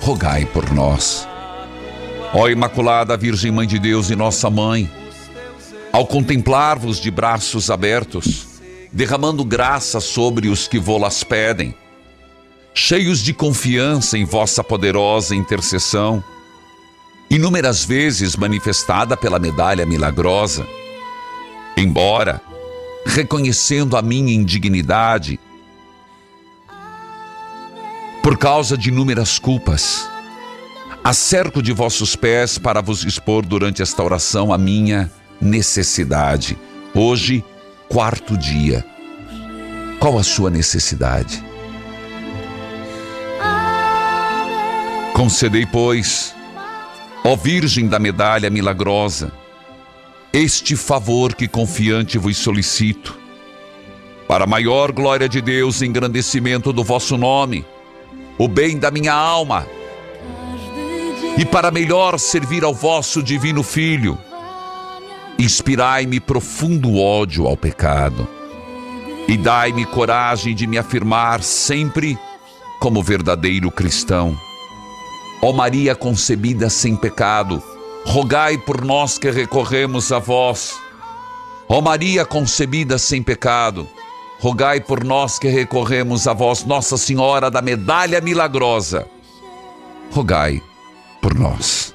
rogai 0.00 0.44
por 0.44 0.72
nós. 0.72 1.26
Ó 2.34 2.48
Imaculada 2.48 3.16
Virgem 3.16 3.52
Mãe 3.52 3.64
de 3.64 3.78
Deus 3.78 4.10
e 4.10 4.16
Nossa 4.16 4.50
Mãe, 4.50 4.90
ao 5.92 6.04
contemplar-vos 6.04 6.98
de 6.98 7.12
braços 7.12 7.70
abertos, 7.70 8.60
derramando 8.92 9.44
graça 9.44 10.00
sobre 10.00 10.48
os 10.48 10.66
que 10.66 10.80
vô-las 10.80 11.22
pedem, 11.22 11.72
cheios 12.74 13.20
de 13.20 13.32
confiança 13.32 14.18
em 14.18 14.24
vossa 14.24 14.64
poderosa 14.64 15.32
intercessão, 15.32 16.24
inúmeras 17.30 17.84
vezes 17.84 18.34
manifestada 18.34 19.16
pela 19.16 19.38
medalha 19.38 19.86
milagrosa, 19.86 20.66
embora 21.76 22.42
reconhecendo 23.04 23.96
a 23.96 24.02
minha 24.02 24.32
indignidade 24.32 25.38
por 28.22 28.36
causa 28.36 28.76
de 28.76 28.90
inúmeras 28.90 29.38
culpas. 29.38 30.08
Acerco 31.02 31.62
de 31.62 31.72
vossos 31.72 32.14
pés 32.14 32.58
para 32.58 32.82
vos 32.82 33.04
expor 33.04 33.44
durante 33.44 33.82
esta 33.82 34.02
oração 34.02 34.52
a 34.52 34.58
minha 34.58 35.10
necessidade. 35.40 36.58
Hoje, 36.94 37.42
quarto 37.88 38.36
dia. 38.36 38.84
Qual 39.98 40.18
a 40.18 40.22
sua 40.22 40.50
necessidade? 40.50 41.42
Concedei, 45.14 45.66
pois, 45.66 46.34
ó 47.24 47.36
Virgem 47.36 47.88
da 47.88 47.98
medalha 47.98 48.48
milagrosa, 48.48 49.32
este 50.32 50.76
favor 50.76 51.34
que 51.34 51.48
confiante 51.48 52.16
vos 52.16 52.36
solicito, 52.36 53.18
para 54.28 54.46
maior 54.46 54.92
glória 54.92 55.28
de 55.28 55.40
Deus 55.40 55.80
e 55.80 55.86
engrandecimento 55.86 56.72
do 56.72 56.84
vosso 56.84 57.16
nome, 57.16 57.64
o 58.38 58.46
bem 58.46 58.78
da 58.78 58.90
minha 58.90 59.12
alma, 59.12 59.66
e 61.36 61.44
para 61.44 61.70
melhor 61.70 62.18
servir 62.18 62.62
ao 62.62 62.72
vosso 62.72 63.22
divino 63.22 63.62
Filho, 63.62 64.16
inspirai-me 65.38 66.20
profundo 66.20 66.96
ódio 66.96 67.46
ao 67.46 67.56
pecado 67.56 68.28
e 69.26 69.36
dai-me 69.36 69.84
coragem 69.86 70.54
de 70.54 70.66
me 70.66 70.76
afirmar 70.76 71.42
sempre 71.42 72.18
como 72.78 73.02
verdadeiro 73.02 73.70
cristão. 73.70 74.36
Ó 75.42 75.52
Maria 75.52 75.94
concebida 75.94 76.68
sem 76.68 76.94
pecado, 76.94 77.62
rogai 78.04 78.58
por 78.58 78.84
nós 78.84 79.18
que 79.18 79.30
recorremos 79.30 80.10
a 80.12 80.18
vós. 80.18 80.78
Ó 81.68 81.80
Maria 81.80 82.24
concebida 82.24 82.98
sem 82.98 83.22
pecado, 83.22 83.88
rogai 84.40 84.80
por 84.80 85.04
nós 85.04 85.38
que 85.38 85.48
recorremos 85.48 86.26
a 86.26 86.32
vós, 86.32 86.64
Nossa 86.64 86.96
Senhora 86.96 87.50
da 87.50 87.62
Medalha 87.62 88.20
Milagrosa. 88.20 89.06
Rogai 90.10 90.60
por 91.22 91.34
nós. 91.34 91.94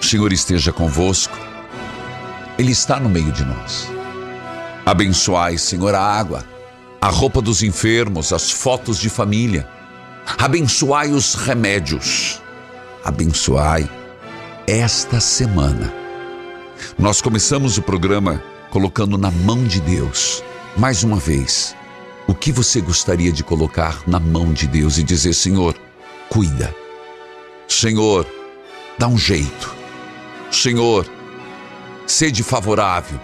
O 0.00 0.04
Senhor 0.04 0.32
esteja 0.32 0.72
convosco, 0.72 1.36
Ele 2.56 2.70
está 2.70 3.00
no 3.00 3.08
meio 3.08 3.32
de 3.32 3.44
nós. 3.44 3.90
Abençoai, 4.86 5.58
Senhor, 5.58 5.94
a 5.94 6.00
água, 6.00 6.44
a 7.00 7.08
roupa 7.08 7.42
dos 7.42 7.62
enfermos, 7.62 8.32
as 8.32 8.50
fotos 8.50 8.98
de 8.98 9.10
família. 9.10 9.68
Abençoai 10.38 11.10
os 11.10 11.34
remédios. 11.34 12.40
Abençoai 13.04 13.97
esta 14.68 15.18
semana. 15.18 15.90
Nós 16.98 17.22
começamos 17.22 17.78
o 17.78 17.82
programa 17.82 18.42
colocando 18.68 19.16
na 19.16 19.30
mão 19.30 19.64
de 19.64 19.80
Deus. 19.80 20.44
Mais 20.76 21.02
uma 21.02 21.16
vez, 21.16 21.74
o 22.26 22.34
que 22.34 22.52
você 22.52 22.82
gostaria 22.82 23.32
de 23.32 23.42
colocar 23.42 24.02
na 24.06 24.20
mão 24.20 24.52
de 24.52 24.66
Deus 24.66 24.98
e 24.98 25.02
dizer: 25.02 25.32
Senhor, 25.32 25.74
cuida. 26.28 26.74
Senhor, 27.66 28.26
dá 28.98 29.08
um 29.08 29.16
jeito. 29.16 29.74
Senhor, 30.50 31.06
sede 32.06 32.42
favorável. 32.42 33.18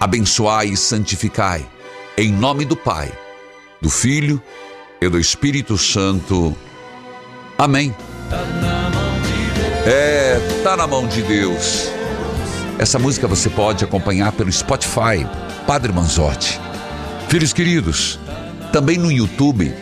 Abençoai 0.00 0.68
e 0.68 0.76
santificai. 0.76 1.68
Em 2.16 2.32
nome 2.32 2.64
do 2.64 2.76
Pai, 2.76 3.12
do 3.78 3.90
Filho 3.90 4.40
e 5.02 5.08
do 5.08 5.20
Espírito 5.20 5.76
Santo. 5.76 6.56
Amém. 7.58 7.94
É, 9.88 10.40
tá 10.64 10.76
na 10.76 10.84
mão 10.84 11.06
de 11.06 11.22
Deus. 11.22 11.88
Essa 12.76 12.98
música 12.98 13.28
você 13.28 13.48
pode 13.48 13.84
acompanhar 13.84 14.32
pelo 14.32 14.50
Spotify, 14.50 15.24
Padre 15.64 15.92
Manzotti. 15.92 16.60
Filhos 17.28 17.52
queridos, 17.52 18.18
também 18.72 18.98
no 18.98 19.12
YouTube 19.12 19.72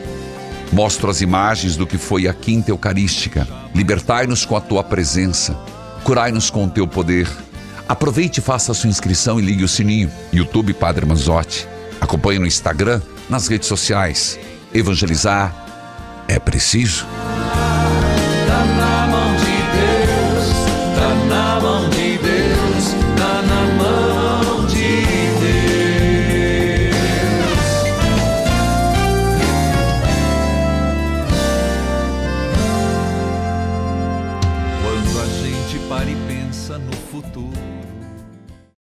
mostro 0.71 1.11
as 1.11 1.23
imagens 1.23 1.75
do 1.75 1.87
que 1.87 1.97
foi 1.97 2.29
a 2.29 2.35
Quinta 2.35 2.71
Eucarística. 2.71 3.49
Libertai-nos 3.75 4.45
com 4.45 4.57
a 4.57 4.61
tua 4.61 4.85
presença, 4.85 5.57
curai-nos 6.03 6.51
com 6.51 6.67
o 6.67 6.71
teu 6.71 6.87
poder. 6.87 7.27
Aproveite 7.89 8.41
e 8.41 8.43
faça 8.43 8.73
a 8.73 8.75
sua 8.75 8.91
inscrição 8.91 9.41
e 9.41 9.43
ligue 9.43 9.65
o 9.65 9.69
sininho. 9.69 10.11
YouTube 10.31 10.75
Padre 10.75 11.07
Manzotti. 11.07 11.67
Acompanhe 11.99 12.39
no 12.39 12.47
Instagram, 12.47 13.01
nas 13.31 13.49
redes 13.49 13.69
sociais. 13.69 14.39
Evangelizar 14.75 15.55
é 16.29 16.39
preciso. 16.39 17.07